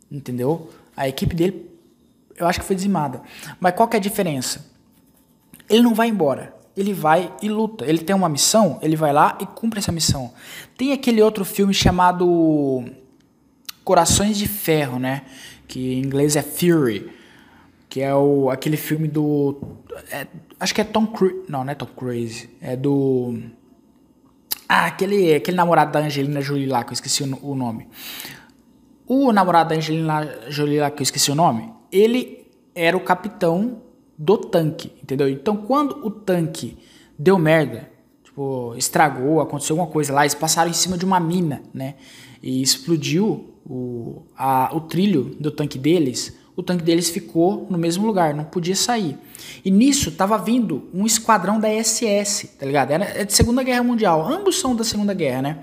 [0.08, 0.70] entendeu?
[0.96, 1.68] A equipe dele,
[2.36, 3.20] eu acho que foi dizimada.
[3.58, 4.64] Mas qual que é a diferença?
[5.68, 6.54] Ele não vai embora.
[6.76, 7.84] Ele vai e luta.
[7.84, 10.32] Ele tem uma missão, ele vai lá e cumpre essa missão.
[10.78, 12.84] Tem aquele outro filme chamado
[13.82, 15.22] Corações de Ferro, né?
[15.74, 17.10] Que em inglês é Fury,
[17.88, 19.60] que é o, aquele filme do.
[20.08, 20.24] É,
[20.60, 21.42] acho que é Tom Cruise.
[21.48, 22.48] Não, não é Tom Cruise.
[22.60, 23.40] É do.
[24.68, 27.88] Ah, aquele, aquele namorado da Angelina Jolie lá, que eu esqueci o, o nome.
[29.04, 33.82] O namorado da Angelina Jolie lá, que eu esqueci o nome, ele era o capitão
[34.16, 35.28] do tanque, entendeu?
[35.28, 36.78] Então quando o tanque
[37.18, 37.90] deu merda,
[38.22, 41.96] tipo, estragou, aconteceu alguma coisa lá, eles passaram em cima de uma mina, né?
[42.44, 48.06] E explodiu o, a, o trilho do tanque deles, o tanque deles ficou no mesmo
[48.06, 49.16] lugar, não podia sair.
[49.64, 52.90] E nisso tava vindo um esquadrão da SS, tá ligado?
[52.90, 55.58] Era é de Segunda Guerra Mundial, ambos são da Segunda Guerra, né?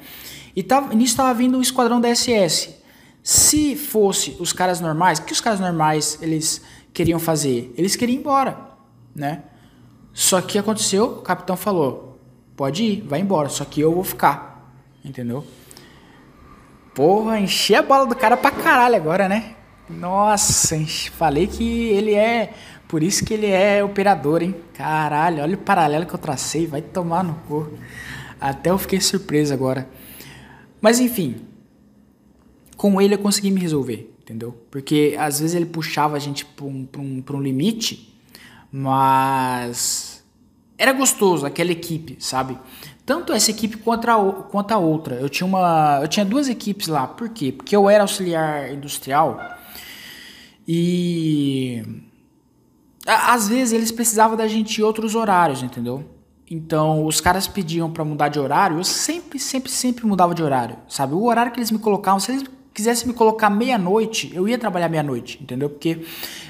[0.55, 2.71] E tava, nisso tava vindo um esquadrão da SS.
[3.21, 7.71] Se fosse os caras normais, o que os caras normais eles queriam fazer?
[7.77, 8.57] Eles queriam ir embora,
[9.15, 9.43] né?
[10.13, 12.19] Só que aconteceu, o capitão falou:
[12.55, 14.73] "Pode ir, vai embora, só que eu vou ficar".
[15.05, 15.45] Entendeu?
[16.93, 19.55] Porra, enchi a bola do cara pra caralho agora, né?
[19.89, 20.77] Nossa,
[21.13, 22.53] falei que ele é.
[22.87, 24.53] Por isso que ele é operador, hein?
[24.73, 27.71] Caralho, olha o paralelo que eu tracei, vai tomar no cu.
[28.39, 29.87] Até eu fiquei surpreso agora.
[30.81, 31.37] Mas enfim,
[32.75, 34.51] com ele eu consegui me resolver, entendeu?
[34.69, 38.13] Porque às vezes ele puxava a gente pra um, pra um, pra um limite,
[38.71, 40.23] mas
[40.77, 42.57] era gostoso aquela equipe, sabe?
[43.11, 45.15] Tanto essa equipe quanto a, quanto a outra.
[45.15, 47.05] Eu tinha, uma, eu tinha duas equipes lá.
[47.05, 47.51] Por quê?
[47.51, 49.37] Porque eu era auxiliar industrial
[50.65, 51.83] e
[53.05, 56.05] às vezes eles precisavam da gente em outros horários, entendeu?
[56.49, 60.77] Então os caras pediam para mudar de horário, eu sempre, sempre, sempre mudava de horário,
[60.87, 61.13] sabe?
[61.13, 64.87] O horário que eles me colocavam, se eles quisessem me colocar meia-noite, eu ia trabalhar
[64.87, 65.69] meia-noite, entendeu?
[65.69, 66.01] Porque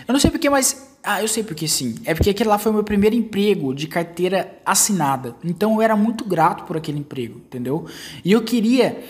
[0.07, 1.95] eu não sei porque, mas ah, eu sei porque sim.
[2.05, 5.35] É porque aquele lá foi o meu primeiro emprego de carteira assinada.
[5.43, 7.85] Então eu era muito grato por aquele emprego, entendeu?
[8.23, 9.03] E eu queria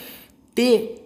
[0.56, 0.98] ter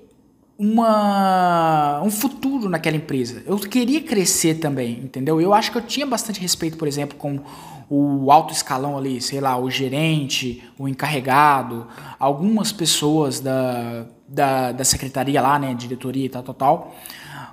[0.57, 3.43] uma um futuro naquela empresa.
[3.45, 5.41] Eu queria crescer também, entendeu?
[5.41, 7.41] Eu acho que eu tinha bastante respeito, por exemplo, com
[7.89, 11.87] o alto escalão ali, sei lá, o gerente, o encarregado,
[12.19, 16.95] algumas pessoas da, da, da secretaria lá, né, diretoria e tal, tal, tal.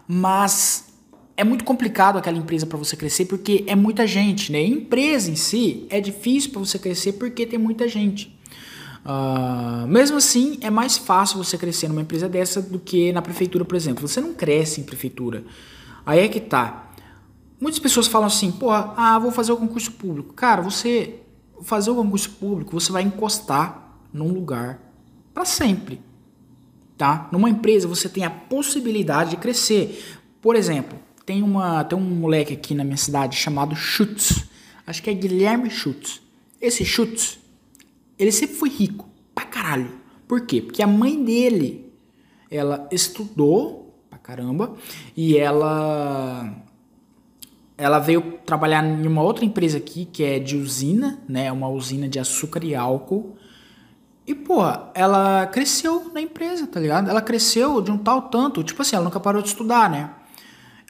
[0.07, 0.92] Mas
[1.37, 4.63] é muito complicado aquela empresa para você crescer porque é muita gente, né?
[4.63, 8.37] Empresa em si é difícil para você crescer porque tem muita gente.
[9.05, 13.65] Uh, mesmo assim, é mais fácil você crescer numa empresa dessa do que na prefeitura,
[13.65, 14.07] por exemplo.
[14.07, 15.45] Você não cresce em prefeitura.
[16.05, 16.91] Aí é que tá.
[17.61, 20.35] Muitas pessoas falam assim, porra, ah, vou fazer o concurso público.
[20.35, 21.21] Cara, você
[21.63, 24.81] fazer o concurso público, você vai encostar num lugar
[25.33, 26.01] para sempre.
[26.99, 27.29] Tá?
[27.33, 30.21] Numa empresa você tem a possibilidade de crescer.
[30.41, 34.45] Por exemplo, tem, uma, tem um moleque aqui na minha cidade chamado Schutz.
[34.87, 36.21] Acho que é Guilherme Schutz.
[36.61, 37.39] Esse Schutz,
[38.19, 39.93] ele sempre foi rico, pra caralho.
[40.27, 40.61] Por quê?
[40.61, 41.93] Porque a mãe dele,
[42.51, 44.75] ela estudou pra caramba
[45.17, 46.63] e ela
[47.77, 52.09] ela veio trabalhar em uma outra empresa aqui que é de usina, né, uma usina
[52.09, 53.37] de açúcar e álcool.
[54.25, 57.11] E, porra, ela cresceu na empresa, tá ligado?
[57.11, 60.11] Ela cresceu de um tal tanto, tipo assim, ela nunca parou de estudar, né?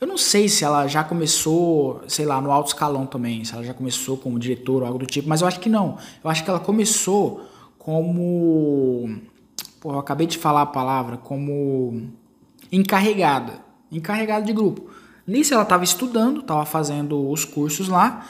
[0.03, 3.62] Eu não sei se ela já começou, sei lá, no alto escalão também, se ela
[3.62, 5.97] já começou como diretor ou algo do tipo, mas eu acho que não.
[6.25, 7.47] Eu acho que ela começou
[7.79, 9.09] como.
[9.81, 12.03] Pô, eu acabei de falar a palavra, como
[12.73, 13.61] encarregada.
[13.93, 14.91] Encarregada de grupo.
[15.25, 18.27] Nisso ela estava estudando, estava fazendo os cursos lá.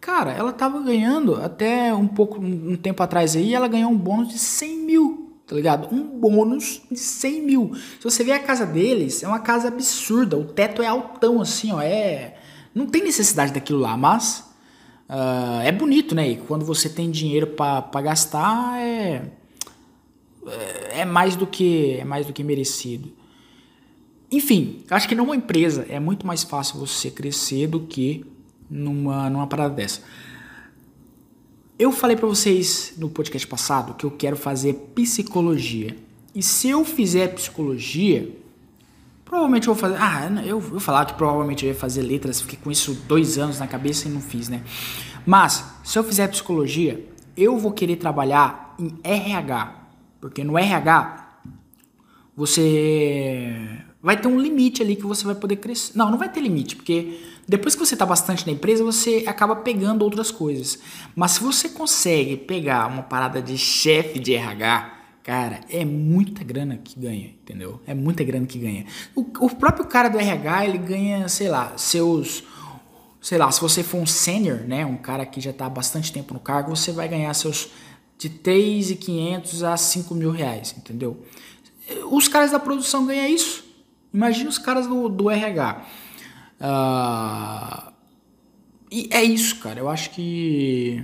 [0.00, 4.28] Cara, ela estava ganhando até um pouco, um tempo atrás aí, ela ganhou um bônus
[4.28, 5.94] de 100 mil tá ligado?
[5.94, 7.72] Um bônus de 100 mil.
[7.74, 10.36] Se você ver a casa deles, é uma casa absurda.
[10.36, 11.80] O teto é altão, assim, ó.
[11.80, 12.36] É.
[12.74, 14.44] Não tem necessidade daquilo lá, mas.
[15.08, 16.30] Uh, é bonito, né?
[16.30, 19.30] E quando você tem dinheiro para gastar, é.
[20.90, 21.96] É mais do que.
[22.00, 23.12] É mais do que merecido.
[24.30, 28.26] Enfim, acho que numa empresa é muito mais fácil você crescer do que
[28.68, 30.00] numa, numa parada dessa.
[31.78, 35.94] Eu falei para vocês no podcast passado que eu quero fazer psicologia.
[36.34, 38.34] E se eu fizer psicologia,
[39.22, 39.96] provavelmente eu vou fazer.
[40.00, 43.58] Ah, eu vou falar que provavelmente eu ia fazer letras, fiquei com isso dois anos
[43.58, 44.62] na cabeça e não fiz, né?
[45.26, 49.88] Mas, se eu fizer psicologia, eu vou querer trabalhar em RH.
[50.18, 51.40] Porque no RH,
[52.34, 55.92] você vai ter um limite ali que você vai poder crescer.
[55.94, 59.56] Não, não vai ter limite, porque depois que você está bastante na empresa, você acaba
[59.56, 60.78] pegando outras coisas.
[61.14, 66.76] Mas se você consegue pegar uma parada de chefe de RH, cara, é muita grana
[66.76, 67.80] que ganha, entendeu?
[67.86, 68.86] É muita grana que ganha.
[69.14, 72.44] O, o próprio cara do RH, ele ganha, sei lá, seus
[73.20, 76.12] sei lá, se você for um sênior, né, um cara que já está há bastante
[76.12, 77.68] tempo no cargo, você vai ganhar seus
[78.16, 81.20] de 3.500 a 5 mil reais, entendeu?
[82.10, 83.64] Os caras da produção ganham isso.
[84.14, 85.84] Imagina os caras do, do RH.
[86.60, 87.92] Uh,
[88.90, 89.80] e é isso, cara.
[89.80, 91.02] Eu acho que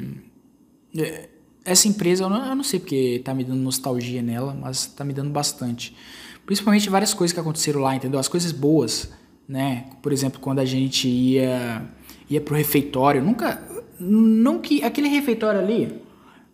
[0.97, 1.29] é,
[1.65, 5.05] essa empresa, eu não, eu não sei porque tá me dando nostalgia nela, mas tá
[5.05, 5.97] me dando bastante.
[6.45, 8.19] Principalmente várias coisas que aconteceram lá, entendeu?
[8.19, 9.13] As coisas boas,
[9.49, 9.87] né?
[10.03, 11.83] Por exemplo, quando a gente ia
[12.29, 13.63] ia pro refeitório, nunca
[14.01, 16.02] não que aquele refeitório ali,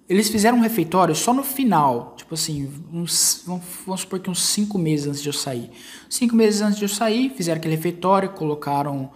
[0.09, 4.79] eles fizeram um refeitório só no final, tipo assim, uns, vamos supor que uns cinco
[4.79, 5.71] meses antes de eu sair.
[6.09, 9.11] Cinco meses antes de eu sair, fizeram aquele refeitório, colocaram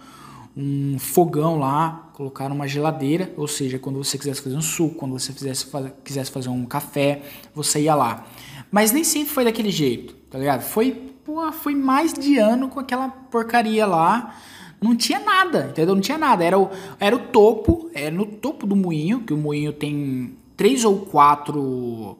[0.55, 5.13] um fogão lá, colocaram uma geladeira, ou seja, quando você quisesse fazer um suco, quando
[5.13, 5.65] você fizesse,
[6.03, 7.23] quisesse fazer um café,
[7.55, 8.27] você ia lá.
[8.71, 10.61] Mas nem sempre foi daquele jeito, tá ligado?
[10.61, 10.91] Foi,
[11.25, 14.35] pô, foi mais de ano com aquela porcaria lá.
[14.79, 15.95] Não tinha nada, entendeu?
[15.95, 16.43] Não tinha nada.
[16.43, 20.85] Era o, era o topo, era no topo do moinho, que o moinho tem três
[20.85, 22.17] ou quatro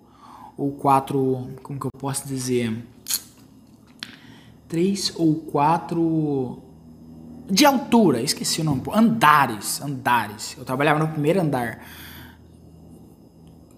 [0.58, 2.78] ou quatro, como que eu posso dizer?
[4.68, 6.62] Três ou quatro
[7.50, 10.58] de altura, esqueci o nome, andares, andares.
[10.58, 11.88] Eu trabalhava no primeiro andar.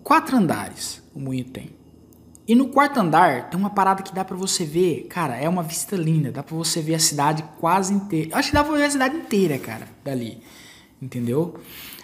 [0.02, 1.70] Quatro andares o moinho tem.
[2.48, 5.62] E no quarto andar tem uma parada que dá para você ver, cara, é uma
[5.62, 8.36] vista linda, dá para você ver a cidade quase inteira.
[8.36, 10.42] Acho que dá pra ver a cidade inteira, cara, dali.
[11.00, 11.54] Entendeu?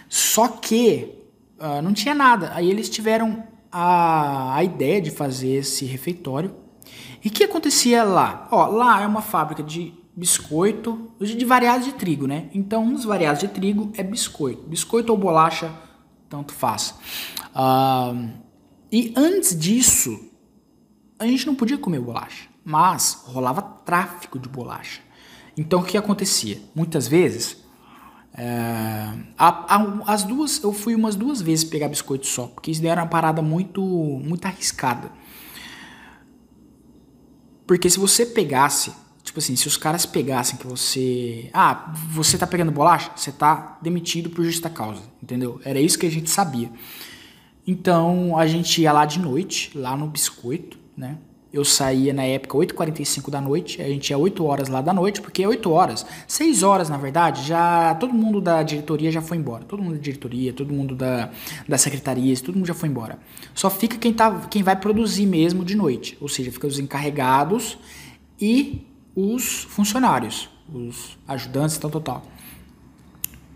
[0.08, 1.21] Só que
[1.62, 2.52] uh, não tinha nada.
[2.54, 6.54] Aí eles tiveram a, a ideia de fazer esse refeitório.
[7.24, 8.48] E o que acontecia lá?
[8.50, 12.50] Ó, lá é uma fábrica de biscoito, de variados de trigo, né?
[12.52, 14.62] Então, dos variados de trigo é biscoito.
[14.66, 15.72] Biscoito ou bolacha,
[16.28, 16.94] tanto faz.
[17.54, 18.28] Uh,
[18.90, 20.28] e antes disso,
[21.18, 25.00] a gente não podia comer bolacha, mas rolava tráfico de bolacha.
[25.56, 26.60] Então, o que acontecia?
[26.74, 27.61] Muitas vezes,
[28.34, 32.84] é, a, a, as duas, eu fui umas duas vezes pegar biscoito só, porque isso
[32.86, 35.10] era uma parada muito, muito arriscada.
[37.66, 38.92] Porque se você pegasse,
[39.22, 41.50] tipo assim, se os caras pegassem que você.
[41.52, 43.10] Ah, você tá pegando bolacha?
[43.16, 45.60] Você tá demitido por justa causa, entendeu?
[45.64, 46.70] Era isso que a gente sabia.
[47.66, 51.18] Então a gente ia lá de noite, lá no biscoito, né?
[51.52, 55.20] Eu saía na época 8h45 da noite, a gente ia 8 horas lá da noite,
[55.20, 59.62] porque 8 horas, 6 horas na verdade, já todo mundo da diretoria já foi embora.
[59.64, 61.30] Todo mundo da diretoria, todo mundo da,
[61.68, 63.18] da secretaria, todo mundo já foi embora.
[63.54, 67.76] Só fica quem, tá, quem vai produzir mesmo de noite, ou seja, fica os encarregados
[68.40, 72.22] e os funcionários, os ajudantes, tal, tal, tal.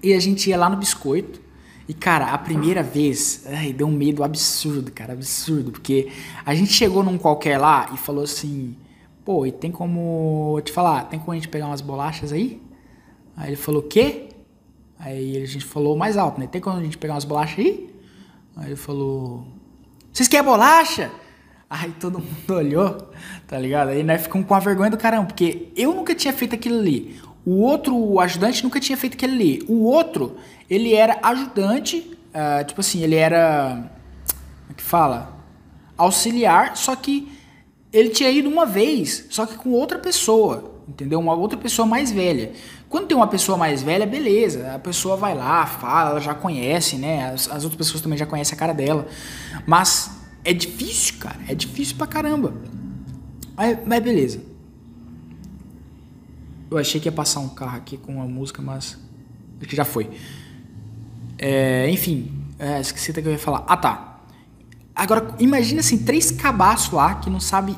[0.02, 1.40] E a gente ia lá no biscoito,
[1.88, 5.70] e, cara, a primeira vez, ai, deu um medo absurdo, cara, absurdo.
[5.70, 6.10] Porque
[6.44, 8.76] a gente chegou num qualquer lá e falou assim:
[9.24, 10.60] pô, e tem como.
[10.64, 12.60] te falar, tem como a gente pegar umas bolachas aí?
[13.36, 14.30] Aí ele falou: quê?
[14.98, 16.48] Aí a gente falou mais alto, né?
[16.48, 17.94] Tem como a gente pegar umas bolachas aí?
[18.56, 19.46] Aí ele falou:
[20.12, 21.12] vocês querem bolacha?
[21.70, 23.10] Aí todo mundo olhou,
[23.46, 23.90] tá ligado?
[23.90, 27.20] Aí nós ficamos com a vergonha do caramba, porque eu nunca tinha feito aquilo ali.
[27.46, 29.64] O outro o ajudante nunca tinha feito aquele ali.
[29.68, 30.36] O outro,
[30.68, 33.88] ele era ajudante, uh, tipo assim, ele era.
[34.26, 35.32] Como é que fala?
[35.96, 37.32] Auxiliar, só que
[37.92, 41.20] ele tinha ido uma vez, só que com outra pessoa, entendeu?
[41.20, 42.52] Uma outra pessoa mais velha.
[42.88, 46.96] Quando tem uma pessoa mais velha, beleza, a pessoa vai lá, fala, ela já conhece,
[46.96, 47.30] né?
[47.30, 49.06] As, as outras pessoas também já conhecem a cara dela.
[49.64, 50.10] Mas
[50.44, 52.54] é difícil, cara, é difícil pra caramba.
[53.56, 54.55] Mas, mas beleza.
[56.70, 58.98] Eu achei que ia passar um carro aqui com uma música, mas
[59.58, 60.10] acho que já foi.
[61.38, 63.64] É, enfim, é, esqueci até que eu ia falar.
[63.68, 64.20] Ah, tá.
[64.94, 67.76] Agora, imagina assim, três cabaços lá que não sabe,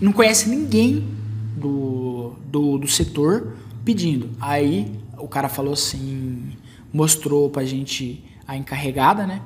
[0.00, 1.08] não conhece ninguém
[1.56, 4.30] do, do, do setor pedindo.
[4.40, 6.52] Aí o cara falou assim,
[6.92, 9.42] mostrou pra gente a encarregada, né?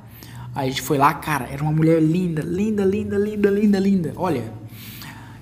[0.54, 4.12] Aí a gente foi lá, cara, era uma mulher linda, linda, linda, linda, linda, linda.
[4.16, 4.52] Olha.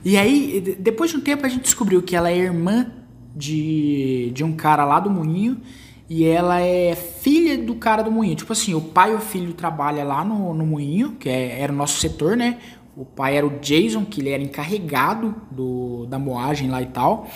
[0.04, 2.86] E aí, depois de um tempo, a gente descobriu que ela é irmã
[3.38, 5.60] de, de um cara lá do Moinho
[6.10, 8.34] e ela é filha do cara do Moinho.
[8.34, 11.72] Tipo assim, o pai e o filho trabalham lá no, no Moinho, que é, era
[11.72, 12.58] o nosso setor, né?
[12.96, 17.28] O pai era o Jason, que ele era encarregado do, da moagem lá e tal.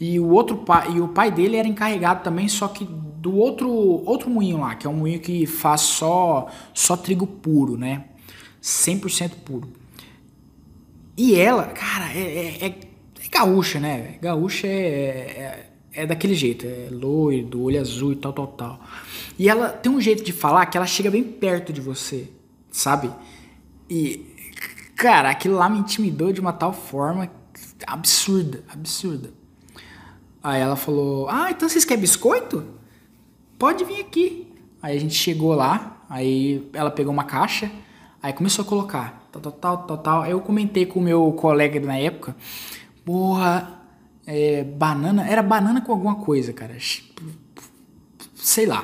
[0.00, 3.70] E o outro pai, e o pai dele era encarregado também, só que do outro
[3.70, 8.04] outro moinho lá, que é um moinho que faz só só trigo puro, né?
[8.62, 9.68] 100% puro.
[11.16, 12.70] E ela, cara, é, é, é
[13.26, 14.16] é gaúcha, né?
[14.20, 18.80] Gaúcha é, é, é, daquele jeito, é loiro, olho azul e tal, tal, tal.
[19.38, 22.28] E ela tem um jeito de falar que ela chega bem perto de você,
[22.70, 23.10] sabe?
[23.88, 24.34] E,
[24.94, 27.30] cara, aquilo lá me intimidou de uma tal forma
[27.86, 29.30] absurda, absurda.
[30.42, 32.64] Aí ela falou: Ah, então vocês querem biscoito?
[33.58, 34.52] Pode vir aqui.
[34.80, 37.70] Aí a gente chegou lá, aí ela pegou uma caixa,
[38.22, 40.26] aí começou a colocar, tal, tal, tal, tal, tal.
[40.26, 42.36] Eu comentei com o meu colega na época
[43.06, 43.80] porra,
[44.26, 46.76] é, banana, era banana com alguma coisa, cara.
[48.34, 48.80] Sei lá.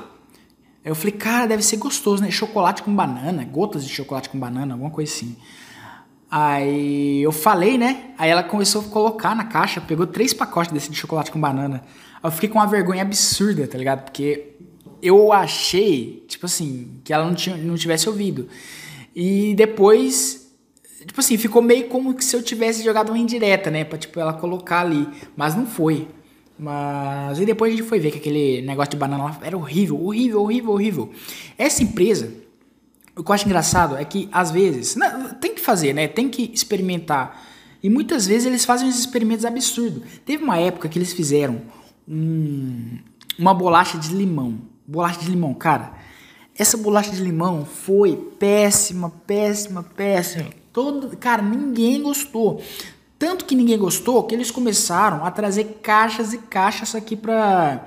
[0.84, 2.30] Aí eu falei, cara, deve ser gostoso, né?
[2.30, 5.36] Chocolate com banana, gotas de chocolate com banana, alguma coisa assim.
[6.30, 8.12] Aí eu falei, né?
[8.16, 11.82] Aí ela começou a colocar na caixa, pegou três pacotes desse de chocolate com banana.
[12.22, 14.04] Aí eu fiquei com uma vergonha absurda, tá ligado?
[14.04, 14.54] Porque
[15.02, 18.48] eu achei, tipo assim, que ela não, tinha, não tivesse ouvido.
[19.14, 20.41] E depois
[21.06, 23.84] Tipo assim, ficou meio como se eu tivesse jogado uma indireta, né?
[23.84, 25.08] Pra, tipo, ela colocar ali.
[25.36, 26.08] Mas não foi.
[26.58, 27.38] Mas...
[27.38, 30.42] E depois a gente foi ver que aquele negócio de banana lá era horrível, horrível,
[30.42, 31.12] horrível, horrível.
[31.58, 32.32] Essa empresa,
[33.16, 34.96] o que eu acho engraçado é que, às vezes...
[34.96, 36.06] Não, tem que fazer, né?
[36.06, 37.42] Tem que experimentar.
[37.82, 40.02] E muitas vezes eles fazem uns experimentos absurdos.
[40.24, 41.62] Teve uma época que eles fizeram
[42.08, 42.98] um,
[43.38, 44.60] uma bolacha de limão.
[44.86, 45.94] Bolacha de limão, cara.
[46.56, 50.61] Essa bolacha de limão foi péssima, péssima, péssima.
[50.72, 52.62] Todo, cara, ninguém gostou.
[53.18, 57.86] Tanto que ninguém gostou que eles começaram a trazer caixas e caixas aqui para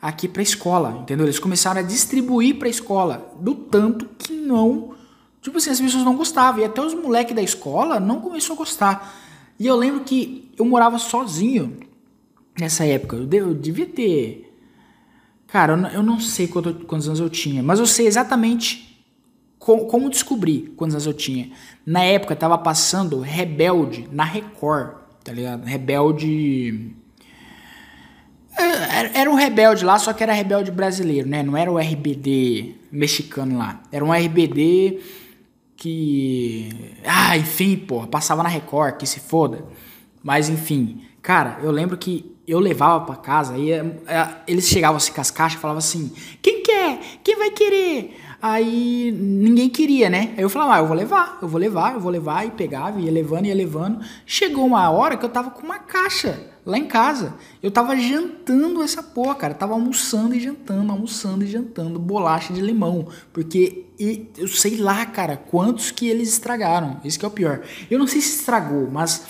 [0.00, 1.26] aqui para escola, entendeu?
[1.26, 4.94] Eles começaram a distribuir para escola, do tanto que não,
[5.40, 8.56] tipo assim, as pessoas não gostavam e até os moleques da escola não começou a
[8.56, 9.14] gostar.
[9.60, 11.78] E eu lembro que eu morava sozinho
[12.58, 13.16] nessa época.
[13.30, 14.52] Eu, devia ter
[15.52, 18.91] Cara, eu não sei quantos anos eu tinha, mas eu sei exatamente
[19.64, 21.50] como, como descobrir quantos anos eu tinha?
[21.86, 25.64] Na época tava passando Rebelde na Record, tá ligado?
[25.64, 26.90] Rebelde.
[28.58, 31.44] É, era um rebelde lá, só que era rebelde brasileiro, né?
[31.44, 33.80] Não era o RBD mexicano lá.
[33.92, 35.00] Era um RBD
[35.76, 36.96] que.
[37.06, 39.64] Ah, enfim, pô, passava na Record, que se foda.
[40.24, 43.84] Mas enfim, cara, eu lembro que eu levava para casa e é,
[44.48, 46.98] eles chegavam assim com as caixas e falavam assim: quem quer?
[47.22, 48.16] Quem vai querer?
[48.42, 50.34] Aí ninguém queria, né?
[50.36, 53.00] Aí eu falava, ah, eu vou levar, eu vou levar, eu vou levar, e pegava,
[53.00, 54.04] ia levando, ia levando.
[54.26, 57.34] Chegou uma hora que eu tava com uma caixa lá em casa.
[57.62, 59.52] Eu tava jantando essa porra, cara.
[59.52, 63.06] Eu tava almoçando e jantando, almoçando e jantando bolacha de limão.
[63.32, 63.84] Porque
[64.36, 67.00] eu sei lá, cara, quantos que eles estragaram.
[67.04, 67.60] Isso que é o pior.
[67.88, 69.24] Eu não sei se estragou, mas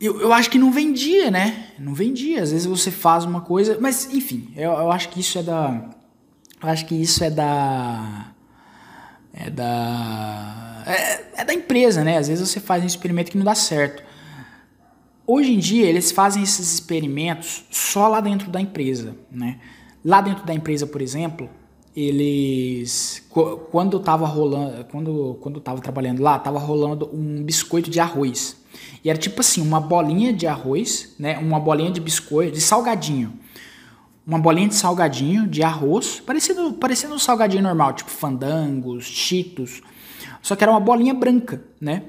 [0.00, 1.70] eu, eu acho que não vendia, né?
[1.76, 2.44] Não vendia.
[2.44, 3.76] Às vezes você faz uma coisa.
[3.80, 5.97] Mas, enfim, eu, eu acho que isso é da
[6.62, 8.32] eu acho que isso é da.
[9.32, 10.82] É da.
[10.86, 12.18] É, é, da empresa, né?
[12.18, 14.02] Às vezes você faz um experimento que não dá certo.
[15.26, 19.60] Hoje em dia, eles fazem esses experimentos só lá dentro da empresa, né?
[20.04, 21.48] Lá dentro da empresa, por exemplo,
[21.94, 23.22] eles
[23.70, 28.00] quando eu tava rolando, quando quando eu tava trabalhando lá, tava rolando um biscoito de
[28.00, 28.56] arroz.
[29.04, 31.38] E era tipo assim, uma bolinha de arroz, né?
[31.38, 33.38] Uma bolinha de biscoito, de salgadinho
[34.28, 39.80] uma bolinha de salgadinho de arroz, parecido, parecendo um salgadinho normal, tipo fandangos, cheetos,
[40.42, 42.02] só que era uma bolinha branca, né?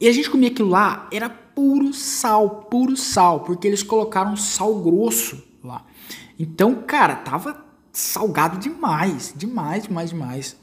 [0.00, 4.76] E a gente comia aquilo lá, era puro sal, puro sal, porque eles colocaram sal
[4.76, 5.84] grosso lá.
[6.38, 10.56] Então, cara, tava salgado demais, demais, demais, demais.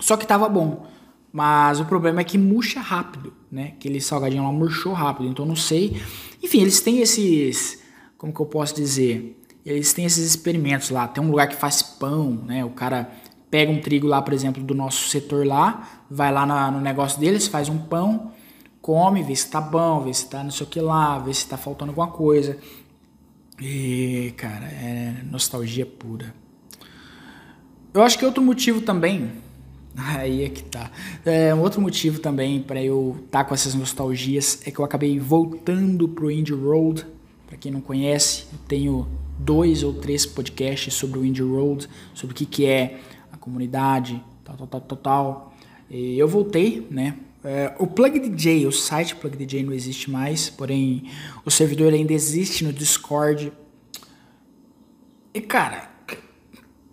[0.00, 0.86] Só que tava bom.
[1.30, 3.74] Mas o problema é que murcha rápido, né?
[3.76, 6.00] Aquele salgadinho lá murchou rápido, então não sei.
[6.42, 7.86] Enfim, eles têm esses
[8.18, 9.40] como que eu posso dizer?
[9.64, 11.06] Eles têm esses experimentos lá.
[11.06, 12.64] Tem um lugar que faz pão, né?
[12.64, 13.08] O cara
[13.48, 17.18] pega um trigo lá, por exemplo, do nosso setor lá, vai lá na, no negócio
[17.18, 18.32] deles, faz um pão,
[18.82, 21.46] come, vê se tá bom, vê se tá não sei o que lá, vê se
[21.46, 22.58] tá faltando alguma coisa.
[23.60, 26.34] E, cara, é nostalgia pura.
[27.94, 29.30] Eu acho que outro motivo também,
[29.96, 30.90] aí é que tá.
[31.24, 34.84] É, um outro motivo também para eu estar tá com essas nostalgias é que eu
[34.84, 37.06] acabei voltando pro Indie Road
[37.48, 42.34] para quem não conhece, eu tenho dois ou três podcasts sobre o Indie Road, sobre
[42.34, 43.00] o que, que é
[43.32, 45.56] a comunidade, tal, tal, tal, tal, tal.
[45.90, 47.18] E eu voltei, né?
[47.42, 51.10] É, o Plug DJ, o site Plug DJ não existe mais, porém
[51.42, 53.50] o servidor ainda existe no Discord.
[55.32, 55.90] E cara,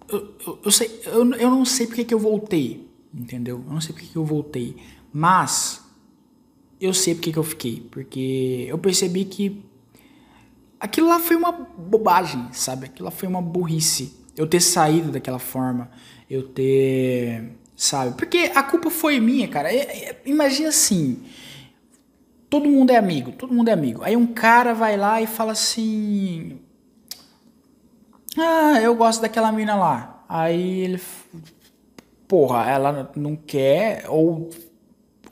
[0.07, 3.61] eu, eu, eu sei, eu, eu não sei porque que eu voltei, entendeu?
[3.67, 4.77] Eu não sei porque que eu voltei,
[5.11, 5.83] mas
[6.79, 9.65] eu sei porque que eu fiquei, porque eu percebi que
[10.79, 12.85] aquilo lá foi uma bobagem, sabe?
[12.85, 14.15] Aquilo lá foi uma burrice.
[14.35, 15.89] Eu ter saído daquela forma,
[16.29, 17.57] eu ter.
[17.75, 18.15] Sabe?
[18.15, 19.69] Porque a culpa foi minha, cara.
[20.25, 21.23] Imagina assim.
[22.49, 24.01] Todo mundo é amigo, todo mundo é amigo.
[24.03, 26.59] Aí um cara vai lá e fala assim.
[28.37, 30.23] Ah, eu gosto daquela mina lá.
[30.27, 31.01] Aí ele.
[32.27, 34.49] Porra, ela não quer, ou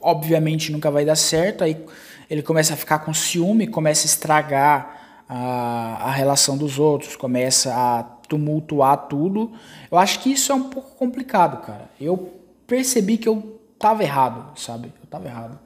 [0.00, 1.64] obviamente nunca vai dar certo.
[1.64, 1.84] Aí
[2.28, 4.93] ele começa a ficar com ciúme, começa a estragar
[5.28, 9.52] a, a relação dos outros, começa a tumultuar tudo.
[9.90, 11.90] Eu acho que isso é um pouco complicado, cara.
[12.00, 12.34] Eu
[12.66, 14.92] percebi que eu tava errado, sabe?
[15.00, 15.58] Eu tava errado.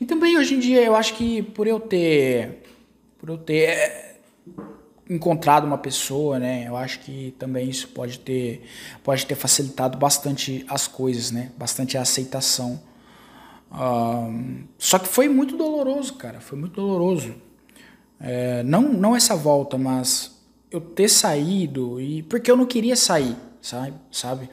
[0.00, 2.62] E também hoje em dia eu acho que por eu ter
[3.18, 4.16] por eu ter é,
[5.10, 6.64] encontrado uma pessoa, né?
[6.68, 8.62] Eu acho que também isso pode ter
[9.02, 11.50] pode ter facilitado bastante as coisas, né?
[11.58, 12.80] Bastante a aceitação.
[13.72, 16.40] Um, só que foi muito doloroso, cara.
[16.40, 17.34] Foi muito doloroso.
[18.20, 20.38] É, não, não essa volta, mas
[20.70, 23.94] eu ter saído e porque eu não queria sair, sabe?
[24.10, 24.50] sabe?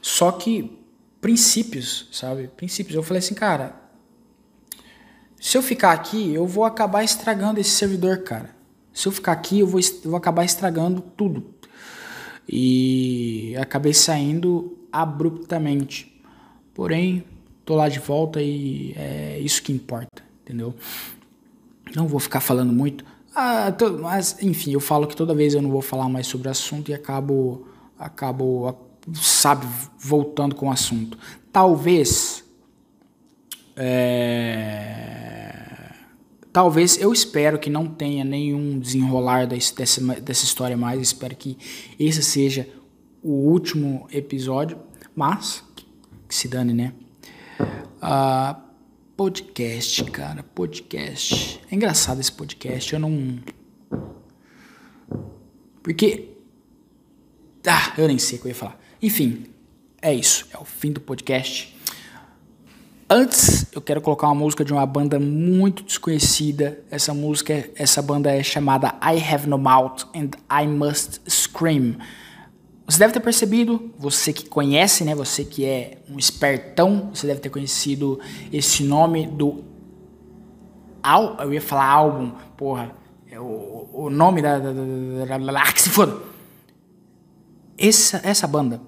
[0.00, 0.78] Só que
[1.20, 2.48] princípios, sabe?
[2.48, 2.94] Princípios.
[2.94, 3.74] Eu falei assim, cara,
[5.40, 8.56] se eu ficar aqui, eu vou acabar estragando esse servidor, cara.
[8.92, 11.54] Se eu ficar aqui, eu vou, eu vou acabar estragando tudo.
[12.48, 16.20] E acabei saindo abruptamente.
[16.74, 17.24] Porém,
[17.64, 20.74] tô lá de volta e é isso que importa, entendeu?
[21.94, 23.04] Não vou ficar falando muito.
[23.34, 26.48] Ah, tô, mas, enfim, eu falo que toda vez eu não vou falar mais sobre
[26.48, 27.68] o assunto e acabo,
[27.98, 28.76] acabo
[29.14, 29.66] sabe,
[29.98, 31.18] voltando com o assunto.
[31.52, 32.44] Talvez.
[33.76, 35.48] É,
[36.52, 41.00] talvez, eu espero que não tenha nenhum desenrolar desse, dessa, dessa história mais.
[41.00, 41.56] Espero que
[41.98, 42.68] esse seja
[43.22, 44.78] o último episódio.
[45.14, 45.62] Mas,
[46.28, 46.92] que se dane, né?
[48.02, 48.67] Uh,
[49.18, 51.60] Podcast, cara, podcast.
[51.68, 53.40] É engraçado esse podcast, eu não.
[55.82, 56.36] Porque.
[57.66, 58.78] Ah, eu nem sei o que eu ia falar.
[59.02, 59.46] Enfim,
[60.00, 60.46] é isso.
[60.54, 61.76] É o fim do podcast.
[63.10, 66.78] Antes, eu quero colocar uma música de uma banda muito desconhecida.
[66.88, 71.96] Essa música, essa banda é chamada I Have No Mouth and I Must Scream.
[72.88, 77.40] Você deve ter percebido, você que conhece, né, você que é um espertão, você deve
[77.40, 78.18] ter conhecido
[78.52, 79.62] esse nome do
[81.02, 82.92] Al, eu ia falar álbum, porra,
[83.30, 86.16] é o, o nome da, da, da, da, da que se foda.
[87.76, 88.80] Essa essa banda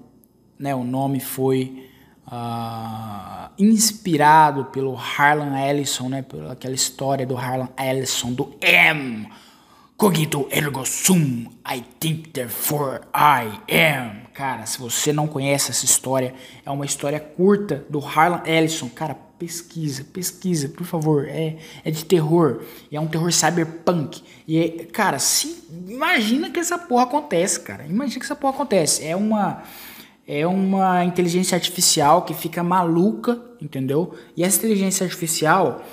[0.61, 0.75] né?
[0.75, 1.89] O nome foi
[2.27, 6.21] uh, inspirado pelo Harlan Ellison, né?
[6.21, 9.27] Pela aquela história do Harlan Ellison, do M.
[10.01, 14.23] Cogito ergo sum, I think therefore I am.
[14.33, 16.33] Cara, se você não conhece essa história,
[16.65, 18.89] é uma história curta do Harlan Ellison.
[18.89, 21.27] Cara, pesquisa, pesquisa, por favor.
[21.29, 22.63] É, é de terror.
[22.89, 24.23] E é um terror cyberpunk.
[24.47, 27.85] E, é, cara, se, imagina que essa porra acontece, cara.
[27.85, 29.05] Imagina que essa porra acontece.
[29.05, 29.61] É uma
[30.27, 34.15] é uma inteligência artificial que fica maluca, entendeu?
[34.35, 35.83] E essa inteligência artificial,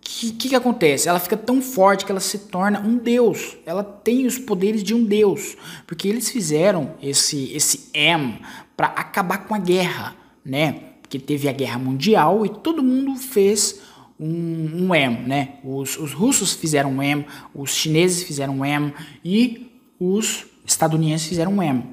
[0.00, 1.08] que, que, que, acontece?
[1.08, 3.56] Ela fica tão forte que ela se torna um deus.
[3.66, 5.56] Ela tem os poderes de um deus.
[5.86, 8.40] Porque eles fizeram esse, esse M
[8.76, 10.72] para acabar com a guerra, né?
[11.02, 13.80] Porque teve a guerra mundial e todo mundo fez
[14.18, 15.54] um, um M, né?
[15.64, 17.24] Os, os russos fizeram um M,
[17.54, 18.92] os chineses fizeram um M
[19.24, 21.84] e os estadunidenses fizeram um M.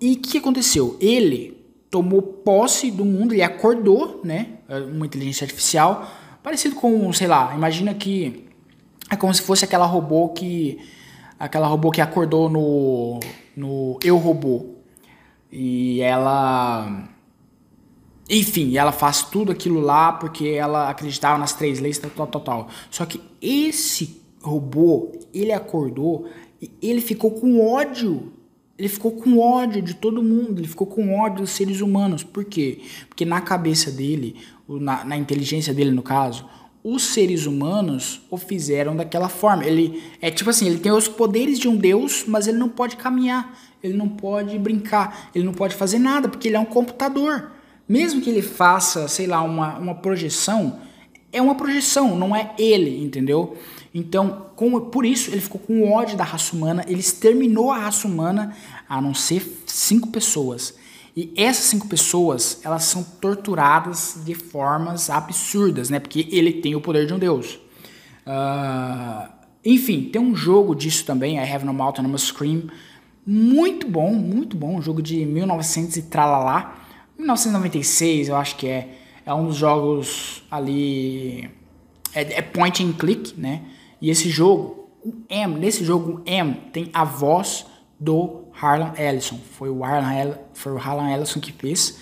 [0.00, 0.96] E o que aconteceu?
[1.00, 1.58] Ele
[1.90, 4.58] tomou posse do mundo, ele acordou, né?
[4.92, 6.08] Uma inteligência artificial,
[6.48, 8.46] parecido com, sei lá, imagina que
[9.10, 10.78] é como se fosse aquela robô que
[11.38, 13.20] aquela robô que acordou no
[13.54, 14.76] no Eu Robô.
[15.52, 17.06] E ela
[18.30, 22.68] enfim, ela faz tudo aquilo lá porque ela acreditava nas três leis, tal, tal, tal.
[22.90, 26.30] Só que esse robô, ele acordou
[26.62, 28.32] e ele ficou com ódio
[28.78, 32.22] ele ficou com ódio de todo mundo, ele ficou com ódio dos seres humanos.
[32.22, 32.78] Por quê?
[33.08, 34.36] Porque na cabeça dele,
[34.68, 36.46] na, na inteligência dele no caso,
[36.84, 39.64] os seres humanos o fizeram daquela forma.
[39.64, 42.96] Ele é tipo assim, ele tem os poderes de um deus, mas ele não pode
[42.96, 47.50] caminhar, ele não pode brincar, ele não pode fazer nada, porque ele é um computador.
[47.88, 50.78] Mesmo que ele faça, sei lá, uma, uma projeção,
[51.32, 53.56] é uma projeção, não é ele, entendeu?
[53.94, 58.06] Então, com, por isso, ele ficou com ódio da raça humana, ele exterminou a raça
[58.06, 58.54] humana,
[58.88, 60.74] a não ser cinco pessoas.
[61.16, 65.98] E essas cinco pessoas, elas são torturadas de formas absurdas, né?
[65.98, 67.58] Porque ele tem o poder de um deus.
[68.24, 69.28] Uh,
[69.64, 72.68] enfim, tem um jogo disso também, I Have No Mouth No Scream,
[73.26, 76.78] muito bom, muito bom, um jogo de 1900 e tralalá,
[77.18, 78.88] 1996 eu acho que é,
[79.26, 81.50] é um dos jogos ali,
[82.14, 83.62] é, é point and click, né?
[84.00, 87.66] E esse jogo, o M, nesse jogo o M tem a voz
[87.98, 89.38] do Harlan Ellison.
[89.52, 91.98] Foi o Harlan, foi o Harlan Ellison que fez.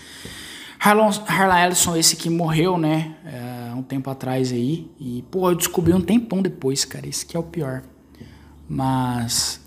[0.79, 4.91] Harlan, Harlan Ellison, esse que morreu, né, é, um tempo atrás aí.
[5.01, 7.09] E, pô, eu descobri um tempão depois, cara.
[7.09, 7.83] Esse que é o pior.
[8.69, 9.61] Mas,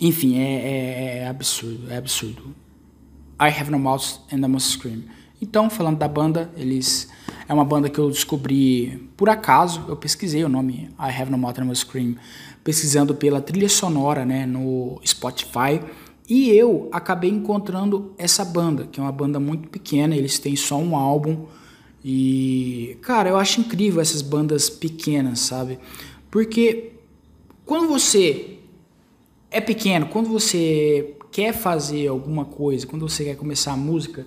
[0.00, 2.54] enfim, é, é, é absurdo, é absurdo.
[3.40, 5.04] I Have No Mouth and I Must Scream.
[5.40, 7.08] Então, falando da banda, eles
[7.50, 9.84] é uma banda que eu descobri por acaso.
[9.88, 12.14] Eu pesquisei o nome I Have No Mouth No Scream,
[12.62, 15.80] pesquisando pela trilha sonora, né, no Spotify.
[16.28, 20.78] E eu acabei encontrando essa banda, que é uma banda muito pequena, eles têm só
[20.78, 21.46] um álbum.
[22.04, 25.80] E, cara, eu acho incrível essas bandas pequenas, sabe?
[26.30, 26.92] Porque
[27.66, 28.58] quando você
[29.50, 34.24] é pequeno, quando você quer fazer alguma coisa, quando você quer começar a música,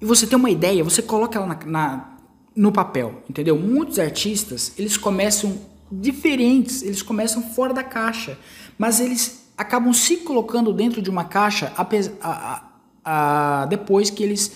[0.00, 2.16] e você tem uma ideia, você coloca ela na, na,
[2.56, 3.58] no papel, entendeu?
[3.58, 5.58] Muitos artistas, eles começam
[5.92, 8.38] diferentes, eles começam fora da caixa,
[8.78, 11.86] mas eles acabam se colocando dentro de uma caixa a,
[12.22, 12.70] a,
[13.04, 14.52] a, depois que eles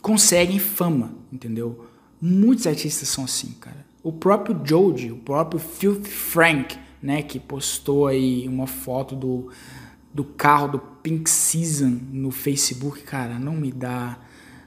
[0.00, 1.86] conseguem fama, entendeu?
[2.20, 3.84] Muitos artistas são assim, cara.
[4.02, 9.50] O próprio Jody, o próprio Filthy Frank, né, que postou aí uma foto do
[10.14, 14.18] do carro do Pink Season no Facebook, cara, não me dá.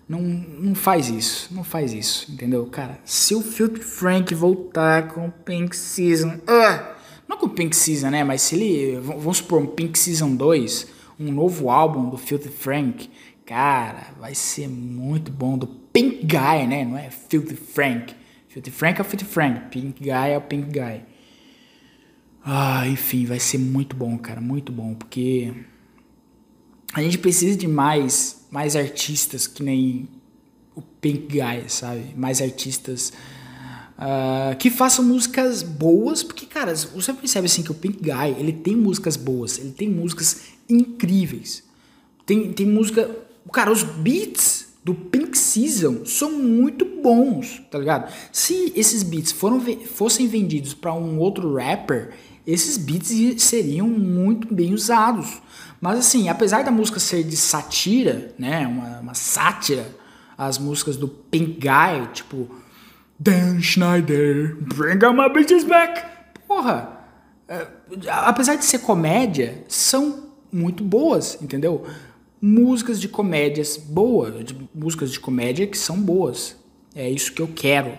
[0.08, 2.64] Não, não faz isso, não faz isso, entendeu?
[2.68, 6.36] Cara, se o Filthy Frank voltar com Pink Season.
[6.36, 6.96] Uh,
[7.28, 8.24] não com Pink Season, né?
[8.24, 9.00] Mas se ele.
[9.00, 10.88] Vamos supor, um Pink Season 2,
[11.20, 13.10] um novo álbum do Filthy Frank,
[13.44, 15.58] cara, vai ser muito bom.
[15.58, 16.86] Do Pink Guy, né?
[16.86, 18.14] Não é Filthy Frank.
[18.48, 21.02] Filthy Frank é o Filthy Frank, Pink Guy é o Pink Guy.
[22.46, 25.52] Ah, enfim, vai ser muito bom, cara, muito bom, porque
[26.98, 30.10] a gente precisa de mais, mais artistas que nem
[30.76, 32.16] o Pink Guy, sabe?
[32.16, 33.14] Mais artistas
[34.00, 38.52] uh, que façam músicas boas, porque, cara, você percebe assim que o Pink Guy, ele
[38.52, 41.64] tem músicas boas, ele tem músicas incríveis.
[42.26, 43.16] Tem, tem música.
[43.54, 48.12] Cara, os beats do Pink Season são muito bons, tá ligado?
[48.32, 52.16] Se esses beats foram, fossem vendidos para um outro rapper,
[52.48, 55.44] esses beats seriam muito bem usados.
[55.80, 59.88] Mas assim, apesar da música ser de satira, né, uma, uma sátira,
[60.38, 62.50] as músicas do Pink Guy, tipo
[63.20, 66.04] Dan Schneider, Bring All My Bitches Back,
[66.48, 66.98] porra,
[67.48, 67.68] é,
[68.10, 71.86] apesar de ser comédia, são muito boas, entendeu?
[72.42, 76.56] músicas de comédias boas, de músicas de comédia que são boas.
[76.96, 77.98] É isso que eu quero.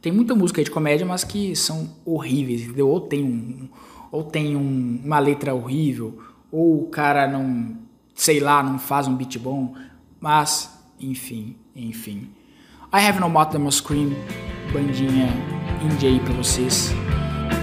[0.00, 2.88] Tem muita música de comédia, mas que são horríveis, entendeu?
[2.88, 3.68] Ou tem um,
[4.10, 6.18] ou tem um, uma letra horrível,
[6.50, 7.76] ou o cara não,
[8.14, 9.74] sei lá, não faz um beat bom,
[10.20, 12.30] mas enfim, enfim.
[12.92, 14.10] I Have No Mouth That Scream,
[14.72, 15.28] bandinha
[15.82, 16.92] indie aí pra vocês.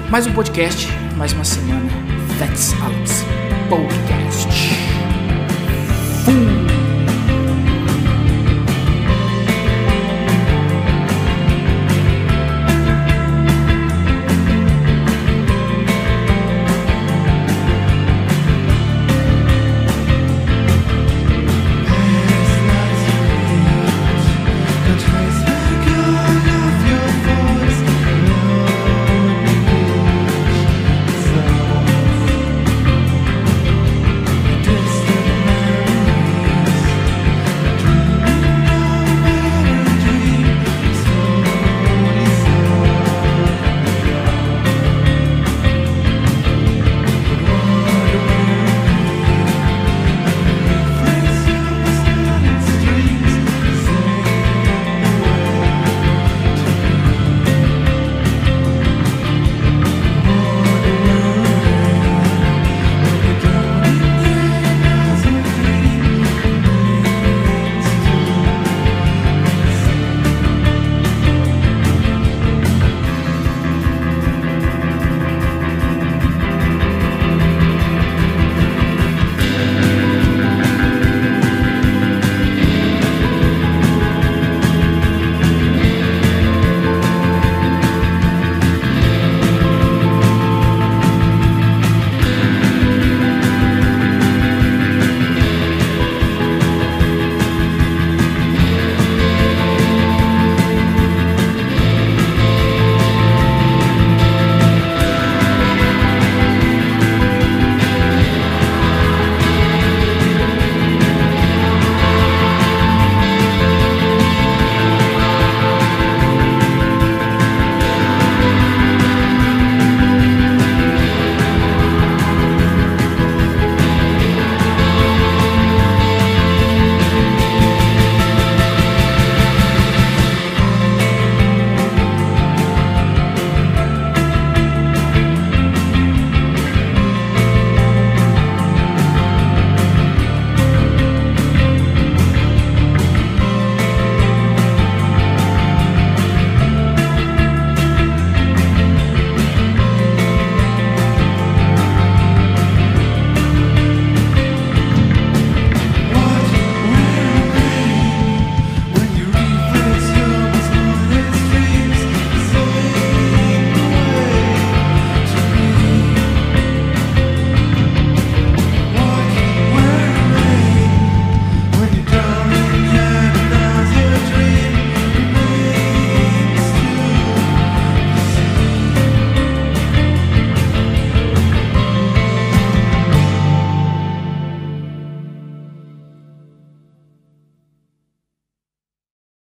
[0.10, 1.90] Mais um podcast, mais uma semana.
[2.40, 3.24] That's Alex
[3.70, 4.48] Podcast.